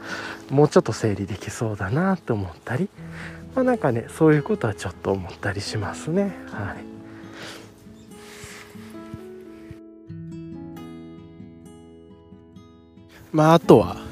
[0.49, 2.89] もうちょっと整理できそうだなと思ったり、
[3.55, 6.99] まあ、なんかねそういうことはちょっと思ったりしますねはい。
[13.31, 14.08] まああとは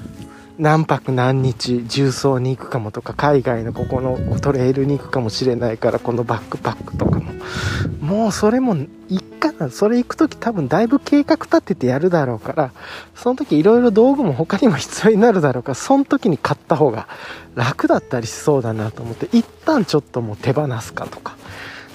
[0.58, 7.32] 何泊何日重曹に行くかもとか海外のここのトレイルに行くかもしれないからこのバックパックとかも。
[8.02, 9.70] もうそれもいっかな。
[9.70, 12.72] それ行く時多分だいぶ計画立ててやるだろうから
[13.16, 17.08] その時いろいろ道具も他にも必要になるだろうからその時に買った方が
[17.56, 21.36] 楽だったりしそうだなと思って一旦ちょっともう手放すかとか。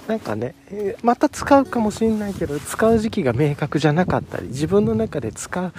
[0.08, 0.54] なんかね、
[1.02, 5.72] また使うかもしんないけど、使う時期が明確じゃなかったり、自分の中で使う、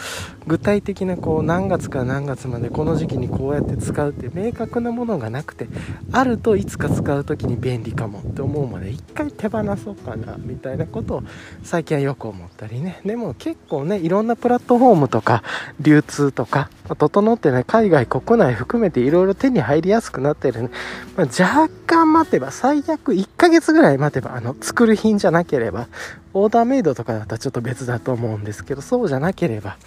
[0.48, 5.68] 具体的なこう、何月から何月までこの時期にこうやって使うって明確なものがなくて、
[6.12, 11.24] あるといつか使う時に便利かもって思うまで、一回手放そうかな、みたいなことを
[11.64, 13.02] 最近はよく思ったりね。
[13.06, 15.44] でも結構ね、いろんなプラットフォームとか、
[15.82, 20.70] 流通とか、整ってね、海外、国内含めていろいろ手に入りやすくなってるね。
[21.18, 25.88] まあ、若干待てば、最悪1ヶ月ぐらい待てば、あの、作る品じゃなければ、
[26.34, 29.78] オーダーメイドとかだったらちょっと別だと思うんですけど、そうじゃなければ、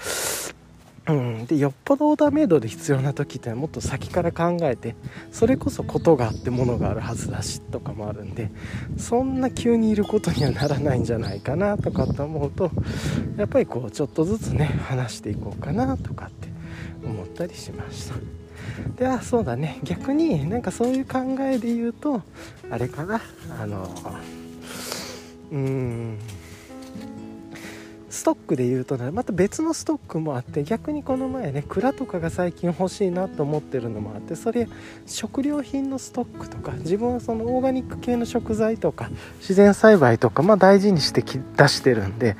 [1.09, 4.97] うん、でよっぽどオーダーメイドで必要な時ってもっと先から考えて
[5.31, 8.51] それこそことがあってものがあるはずだしとかもあるんで
[8.99, 12.72] そんな急にいることにはならないんじゃないかなとかって思うと
[13.37, 16.49] やっぱりこうちょっとずつね話していこうかなとかって
[17.05, 18.45] 思ったりしました。
[18.96, 19.78] であそうだね。
[19.82, 22.22] 逆になんかそういう考えで言うと
[22.70, 23.20] あれかな。
[23.60, 23.90] あの
[25.50, 26.18] うーん。
[28.16, 34.68] ストックで言うとねまた別のストックもあって逆にこの前ね蔵とかが最近欲しいなと思ってるのもあってそれ
[35.04, 39.10] 食料品のストックとか自分はそのオーガニック系の食材とか
[39.40, 42.36] 自然栽培とかまあ大事にして出してるんで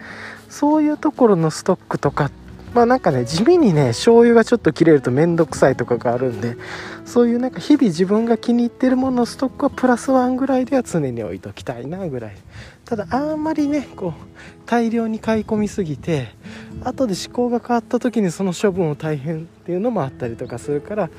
[0.49, 2.46] そういうところのストックとかって
[2.77, 6.59] まあなんかね地味にね醤油がちょっと切れると面倒くさいとかがあるんで
[7.07, 12.37] そういうなんか日々自分が気に入ってるもののストックはプラスワンぐらいでは常に置いときたいなぐらい。
[12.85, 14.13] ただあんまりねこう
[14.67, 16.29] 大量に買い込みすぎて
[16.85, 21.11] 後で思考が変わった時にその処分を大変っていうのもあったりとかするから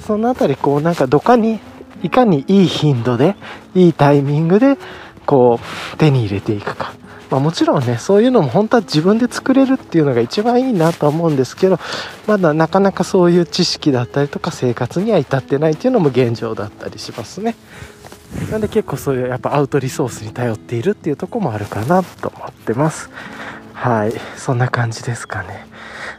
[0.00, 1.60] その辺りこうなんかどかに
[2.02, 3.36] いかにいい頻度で
[3.74, 4.78] いいタイミングで
[5.26, 5.60] こ
[5.94, 7.01] う手に入れていくか。
[7.32, 11.78] まあ、もちろんねそういうのも本当は自分で作れるっていうのが一番いいなとは思うんですけど
[12.26, 17.56] まだなかなかそういう知識だったりとか生活には至ってないっていうのも現状だったりしますね。
[18.50, 23.08] なんで結構そういうやっぱアウトリソースに頼っているっていうとこもあるかなと思ってます。
[23.72, 24.12] はい。
[24.36, 25.66] そんな感じですかね。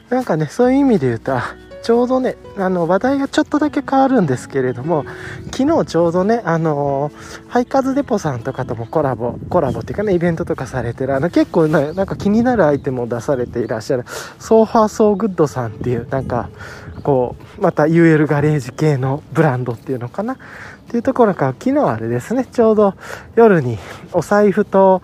[0.10, 1.38] なんかねそういう意味で言うと
[1.84, 5.06] ちょうどねあの話題がちょっとだけ変わるんですけれども
[5.52, 7.12] 昨日ちょうどねあの
[7.50, 14.06] ハイカズデポさんとかともコラボコラボっていうかねイベントとかされてるあの結構ねなんか気になるアイテムを出されていらっしゃる
[14.40, 16.50] ソーファーソーグッドさんっていうなんか
[17.04, 20.34] こうまた UL ガレージ系のブランドっていうのかな？
[20.34, 20.38] っ
[20.88, 22.94] ていうところから昨日あれですねちょうど
[23.36, 23.78] 夜に
[24.14, 25.02] お財布と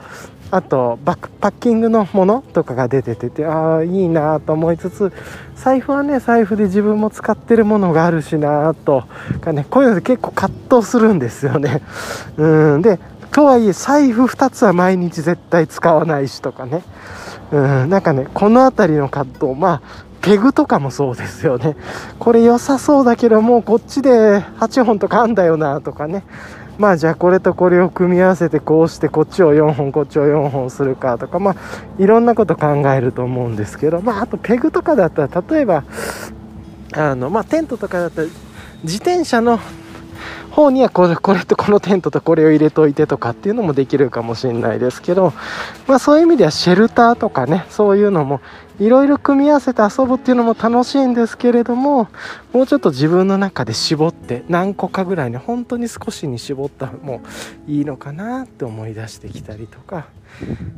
[0.51, 5.13] あとバックパッキングのものとかが出てててああいいなと思いつつ
[5.55, 9.03] 財布はね財布で自分も使ってるものがあるしなと
[9.41, 11.81] かねこういうので結構葛藤するんですよね。
[12.37, 12.99] うんで
[13.31, 16.81] とはいえ財布2つは毎日絶対使わないしとかね。
[17.51, 19.81] うんなんかねこの辺りの葛藤まあ
[20.21, 21.75] ペグとかもそうですよね。
[22.17, 26.23] これ良さそうだけどもうこっちで8本とかあんだよなとかね。
[26.79, 31.55] まあじゃあこれとこれを組み合わせてこうしてこっちを4本こっちを4本するかとかまあ
[32.01, 35.83] いろんなこと考えると思うんですけどまああとペグとかだったら例えば
[36.93, 38.27] あのまあテントとかだったら
[38.83, 39.59] 自転車の
[40.51, 45.33] 方にはこれこれとこのテントとこれを入れといてとかっていうのもできるかもしれないですけど、
[45.87, 48.41] まあ、そういう意味ではシェルターとかねそういうのも
[48.79, 52.07] いろいろ組み合わせて遊ぶっていうのも楽しいんですけれども
[52.53, 57.21] もうちょっと自分の中で絞って何個かぐらいに本当に少しに絞ったも
[57.67, 60.07] いいのかなって思い出してきたりとか。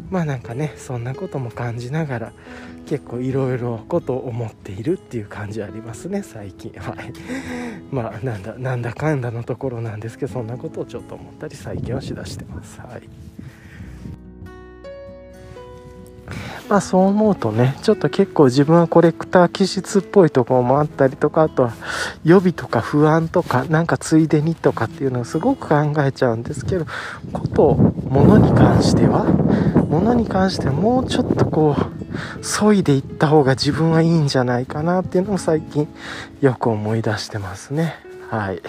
[0.10, 2.34] まあなんかねそんなことも感じながら
[2.86, 6.72] 結構いろいろことを思っているっていう感じありますね最近。
[6.80, 7.14] はい。
[7.92, 12.80] まあなんだなんだかんだのところなんですけどそんなことをちょっと思ったり最近はしだしてます。
[12.80, 13.31] はい。
[16.70, 21.74] まあそう思うとねちょっと結構自分はコレクター気質っぽいところもあったりとかあとは
[22.24, 26.86] 予備とか不安とかなんかついでにとかっていうのをすごく考えちゃうんですけど
[27.34, 27.76] こと
[28.08, 29.26] 物に関しては
[29.90, 35.88] 物に関してはもうちょっとこう削いでいった方が自分はいいんじゃないかなっていうのを最近
[36.42, 38.11] よく思い出してますね。
[38.32, 38.62] はい。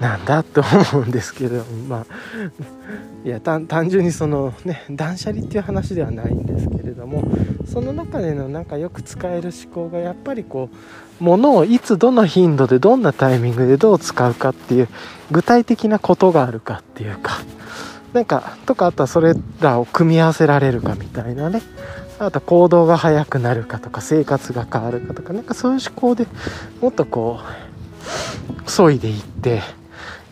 [0.00, 0.62] なんだと
[0.92, 2.06] 思うんですけどまあ
[3.22, 7.22] いや単純にそのね断捨離っていう話ではないんですけれども
[7.70, 10.70] その中でのなんかよく使える思考がやっぱりこ
[11.20, 14.88] う物をいつどの頻度でどんなタイミングでどう使うかっていう
[15.30, 17.32] 具体的なことがあるかっていうか
[18.14, 21.60] なんかとかあとはそれらを組み合わせられるかみたいなね。
[22.18, 26.26] あと行動が速くなるかとか生活が変わるかとかなんかそういう思考で
[26.82, 27.69] もっとこう
[28.66, 29.62] 削いでいって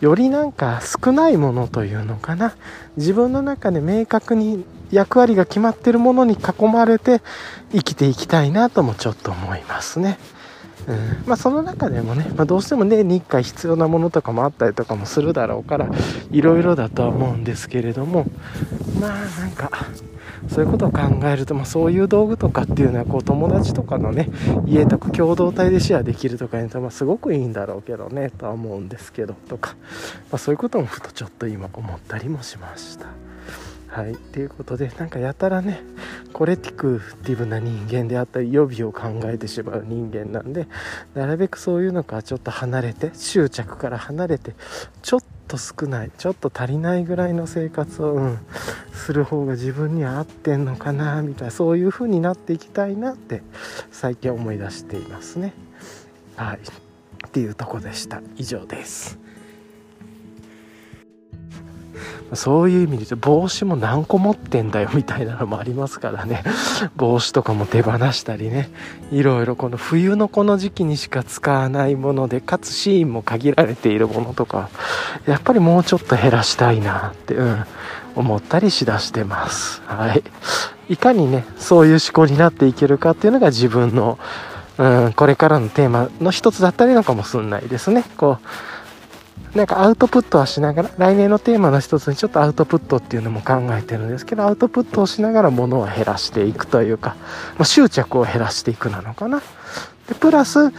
[0.01, 2.55] よりなんか少ないものというのかな
[2.95, 7.21] 自分の中で明確に役割が決まってるものに囲まれて
[7.71, 10.17] 生きていきたいなともちょっと思いますね。
[10.87, 15.89] うん、まあその中でもね、まあ、どうしても年に1回必要なものとかもあったりとかもするだろうから
[16.31, 18.25] いろいろだとは思うんですけれども
[18.99, 19.69] まあなんか
[20.47, 24.29] そういうことを考えると、まあ、そういう道具とかっていうのはこう友達とかのね
[24.65, 29.75] 家とか共同体でシェアできるとかにと、まあ、すごくいいんだろうけどねとは思うんですけどとか、
[30.31, 33.07] まあ、そういうこともふとちょっと今思ったりもしました。
[33.89, 35.81] はい、ということでなんかやたらね
[36.31, 40.67] コレティクティブな人間であったり予備を考えてしまう人間なんで
[41.15, 44.53] なるべくそういうのからちょっと離れて執着から離れて
[45.01, 48.39] ちょっとと少ないちょっと足りないぐらいの生活を、うん、
[48.93, 53.41] する方が自分には合ってんのかなみたいなそういう風になっていきたいなって
[53.91, 55.53] 最近思い出していますね。
[56.37, 56.59] はい。
[57.27, 58.21] っていうとこでした。
[58.37, 59.19] 以上です。
[62.33, 66.43] そういう意味で言うと帽子も何個持ってんだよみたいなのもありますからね。
[66.95, 68.69] 帽子とかも手放したりね。
[69.11, 74.69] いろいろこの冬のこの時期にしか使わないものでかつシーンも限られているものとか
[75.25, 77.65] やっぱりもうちょっと減らしたいなって、うん、
[78.15, 79.81] 思ったりしだしてます。
[79.85, 80.23] はい。
[80.89, 84.19] いかにねそういう思考になっていけるかっていうのが自分の、
[84.77, 88.03] うん、これからのテーマの一つだったりのかもしんないですね。
[88.17, 88.45] こう
[89.55, 97.15] なんかアウトプットはしながら、来年のテーマの一つにちょっとアウトプットっていうのも考えてるんですけど、アウトプットをしながら物を減らしていくというか、
[97.57, 99.41] まあ、執着を減らしていくなのかな。
[100.07, 100.71] で、プラス、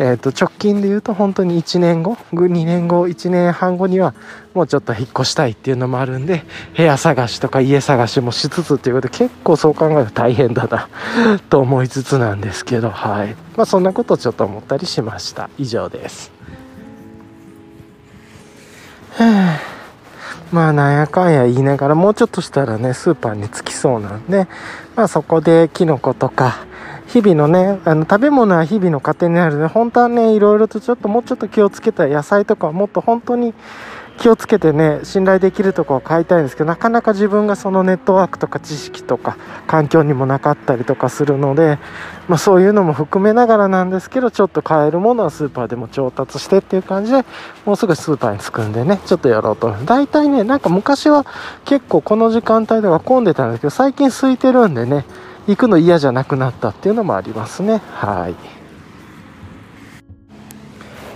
[0.00, 4.14] えー、と直近で言うと本当に1年後2年後1年半後には
[4.54, 6.44] もうちょっと引っ越したいっていうのもあるんで
[6.76, 10.88] 部屋探しとか家探しもしつつっていうことで結構そう考えると大変だな
[11.50, 13.34] と思いつつなんですけどはい。
[13.56, 15.50] まあそんなことをちょっと思ったりしました。
[15.58, 16.37] 以上です。
[20.52, 24.46] まあなんやかんや言いながらもうちょっとしたらねスーパーに着きそうなんで
[24.96, 26.56] まあそこでキノコとか
[27.08, 33.54] 日々のねあの食べ物は日々の糧になるので本当はねいろいろとちょっともうちょっと気をつけた野菜とかもっと本当に
[34.18, 39.36] 気をつけてね信頼できるところを買いたいんですけどなかなか自分がそのネットワークとか知識とか
[39.66, 41.78] 環境にもなかったりとかするので、
[42.28, 47.24] まあ、そういうのも含めながらなんですけどちょっと買えるものはスーパーでも調達してっていう感じで
[47.64, 51.24] もうすぐスーパーに着くんでねちょっとやろうと大体ねなんか昔は
[51.64, 55.04] 結構この時間帯とか混んでたんですけど最近空いてるんでね
[55.46, 58.57] 行くの嫌じゃなくなったっていうのもありますねはい。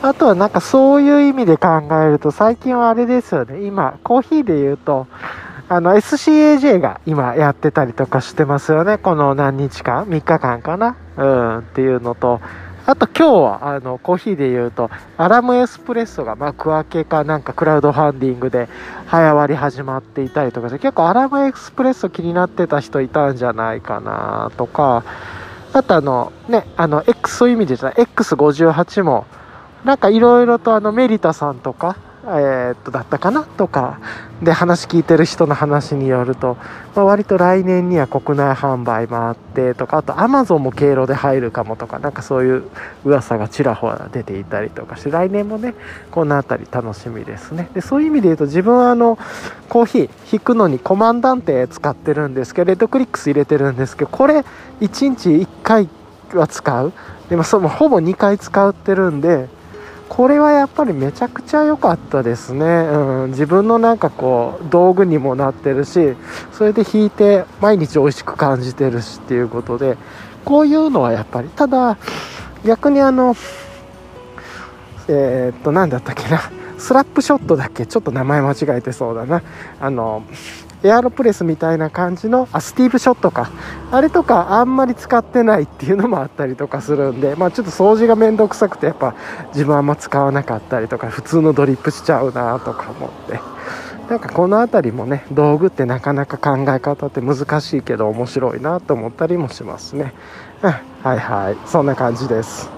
[0.03, 3.65] あとはなんかそういう意味で考えると最近はあれですよね。
[3.65, 5.07] 今コーヒーで言うと
[5.69, 8.99] あの SCAJ が今やってたりとかしてますよね。
[8.99, 10.97] この何日間？3日間かな？
[11.17, 12.41] うんっていうのと。
[12.85, 18.69] あと今日はあのコーヒーで言うとアラムエスプレッソが幕開けかなんかクラウドファンディングで
[19.07, 25.05] 早割り始まっていたりとかして結構アラムエスプレッソ気になってた人いたんじゃないかなとか。
[25.73, 29.27] あとあのねあの X そういう意味で言ったら X58 も
[29.85, 33.99] なんかいろいろとあのメリタさんとか、えー、っとだったかなとか
[34.41, 36.57] で話聞いてる人の話によると、
[36.95, 42.71] まあ、割と来年には国内販売もあってとかあとアマゾンも経路で入るかもとかなんかそういう
[43.05, 45.75] 噂がちらほら出ていたりとかして来年もね
[46.13, 47.69] この辺り楽しみですね。
[47.75, 49.19] でそういう意味で言うと自分はあの
[49.69, 54.45] コーヒー引くのにコマンダンテ使ってるんですけどレッドクリックス入れてるんですけどこれ
[54.81, 55.89] 1日1回
[56.35, 56.93] は使う。
[57.29, 59.49] でもそのほぼ2回使ってるんで
[60.15, 66.15] これはやっぱりめちゃくちゃ良かったですね、うん、自分のなんかこう道具にもなってるし
[66.53, 69.97] それで弾いて毎日美味しく感じてるしっていうことで
[70.45, 71.97] こういうのはやっぱりただ
[72.63, 73.35] 逆にあの
[75.09, 76.41] えー、っと何だったっけな。
[76.77, 77.87] スラップショットだっけ？
[77.87, 79.43] ちょっと名前間違えてそうだな。
[79.81, 80.25] あの
[80.83, 83.51] エアロプレスみたいな感じのあスティーブショットか。
[83.91, 89.15] あれとかあんまり使ってないっていうのもあったりとかするんでまあちょっと掃除が面倒くさくてやっぱ
[89.49, 93.41] 自分あんま使わなかったりとか普通のドリップしちゃうなとか思って。
[94.09, 100.13] なんかこの辺りもね道具ってなかなか考え方って難しいけど面白いなと思ったりもしますね。
[100.61, 101.57] はいはい。
[101.67, 102.71] そんな感じです。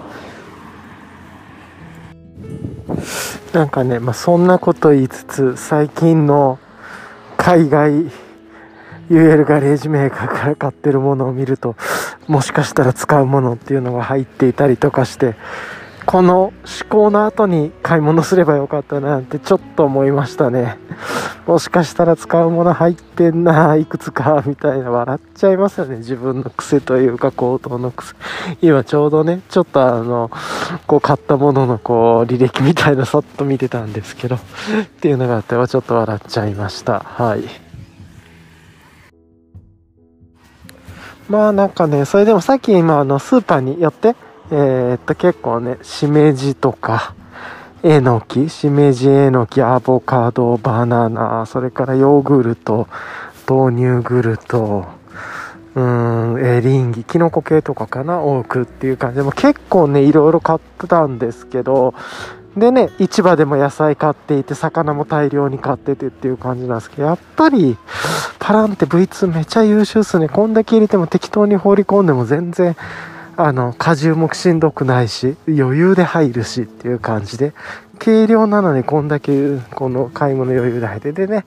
[3.53, 6.59] なんかね、まあ、そんなこと言いつつ最近の
[7.37, 8.11] 海外
[9.11, 11.77] UL ガレージメーカーから買ってるものを見ると
[12.27, 15.35] もしかしたら使うものっていうのが入っていたりとかして
[16.07, 16.55] この思
[16.89, 20.77] 考の後に買い物すればよかったなってちょっと思いましたね。
[21.47, 25.99] もしかしたら使うもの入ってんないくつかみたいな笑っちゃいますよね。
[25.99, 28.15] 自分の癖というか行動の癖。
[28.63, 30.31] 今ちょうどねちょっとあの
[30.87, 34.41] こう買ったもののこう履歴みたいなさっと見てたんですけどっ
[35.01, 37.01] ていうのがあってはちょっと笑っちゃいました。
[37.01, 37.43] はい。
[41.29, 44.15] まあなんかねそれでもさっき今あのスーパーに寄って
[44.57, 47.15] えー、っと、結構ね、しめじとか、
[47.83, 52.87] えのき、しめじ、えのき、アボカド、バナナ、それからヨーグルト、
[53.49, 54.85] 豆乳グルト、
[55.75, 61.93] うん、エリンギ、キノコ系とかかな、多くっていう感じで、も結構ね、いろいろ買ってたんですけど、
[62.57, 67.77] でね、市場でも野菜買っていて、魚も大量に買っててっていう感じなんですけど、やっぱり、
[68.39, 70.29] パランって V2 めっちゃ優秀っすね。
[70.29, 72.77] こんだけ入れても適当に放り込んでも全然、
[73.37, 77.53] あの、荷重もしんどくないし、余裕で入るしっていう感じで、
[77.99, 81.45] 軽量なのにこんだけ、この買い物余裕で入って、でね、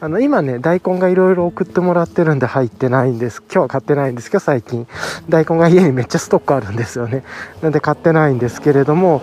[0.00, 3.40] あの、今ね、大根がいろいろ送ってもらってるんで入ってないんです。
[3.42, 4.88] 今日は買ってないんですけど、最近。
[5.28, 7.22] 大根が家にめっちゃストックあるんですよね。
[7.62, 9.22] なんで買ってないんですけれども、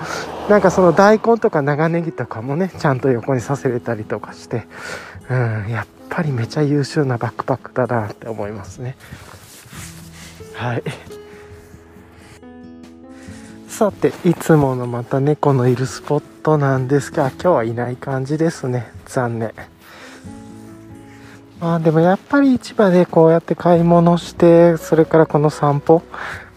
[0.49, 4.67] なんかその大根とか長ネギとかもね、ちゃんと横にさせれたりとかして、
[5.29, 8.95] うん、やっぱりめちゃ優秀なバックパックだなって思いますね。
[10.53, 10.83] はい。
[13.79, 18.91] さていつものまた猫のいるスポットなんですが今日はいない感じですね。
[19.05, 19.53] 残念。
[21.61, 26.03] まあでもやっぱり市場でこうやって買い物してそれからこの散歩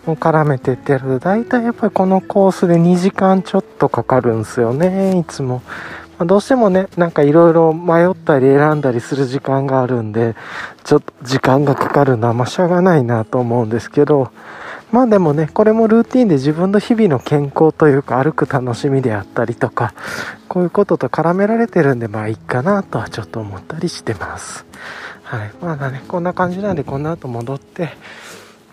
[0.04, 5.16] も絡めてってやると大体やっぱりこのコースで2時間ちょっとかかるんですよね。
[5.16, 5.62] いつも。
[6.18, 10.34] まどうしてもね、なんかいろいろ迷ったり選んだりする時間があるんで、
[10.82, 14.32] ちょっと時間がかかるのはまあしゃがないなと思うんですけど、
[14.92, 19.94] まあでもね、これもルーティンで自分の日々の健康というか歩く楽しみであったりとか、
[20.48, 24.66] こういうことと絡められてるんで、まあいいかなとはちょっと思ったりしてます。
[25.22, 25.52] はい。
[25.62, 27.88] まだね、こんな感じなんで、この後戻って、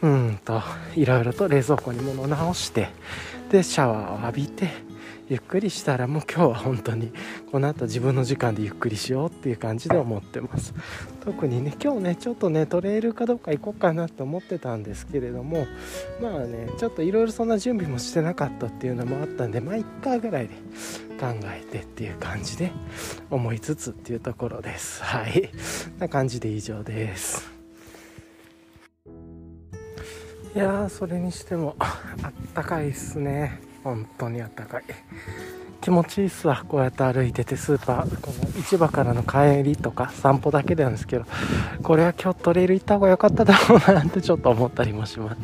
[0.02, 0.62] うんと、
[0.96, 2.90] いろいろと冷蔵庫に物直して、
[3.50, 4.89] で、シャワーを浴びて、
[5.30, 7.14] ゆっくりしたらもう今日は本当に
[7.52, 10.74] この後自分の時間でゆっくりしようっていう感じで思ってます。
[11.24, 15.68] 特にね今日ねちょっとねトレイルかどうか行こうかなと思ってたんですけれども
[16.20, 20.56] まあねちょっといろいろそんな準備もしてなかったっていうのもあったんでまあ1回ぐらいで
[21.20, 22.72] 考えてっていう感じで
[23.30, 25.04] 思いつつっていうところです。
[25.04, 25.52] はい。
[26.00, 27.52] な感じで以上です。
[30.56, 33.69] いやそれにしてもあったかいっすね。
[33.90, 34.84] 本当にあったかい。
[35.82, 36.64] 気持ちいいっすわ。
[36.68, 41.26] こうやって歩いててスーパーこの市場からの帰りとか散歩だけなんですけど
[41.82, 45.42] これは今日トレイル行った方が良かっただろうなってちょっと思ったりもします。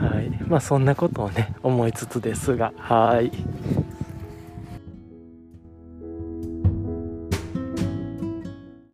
[0.00, 0.30] はい。
[0.48, 3.30] まあそんなことをね思いつつですがはい。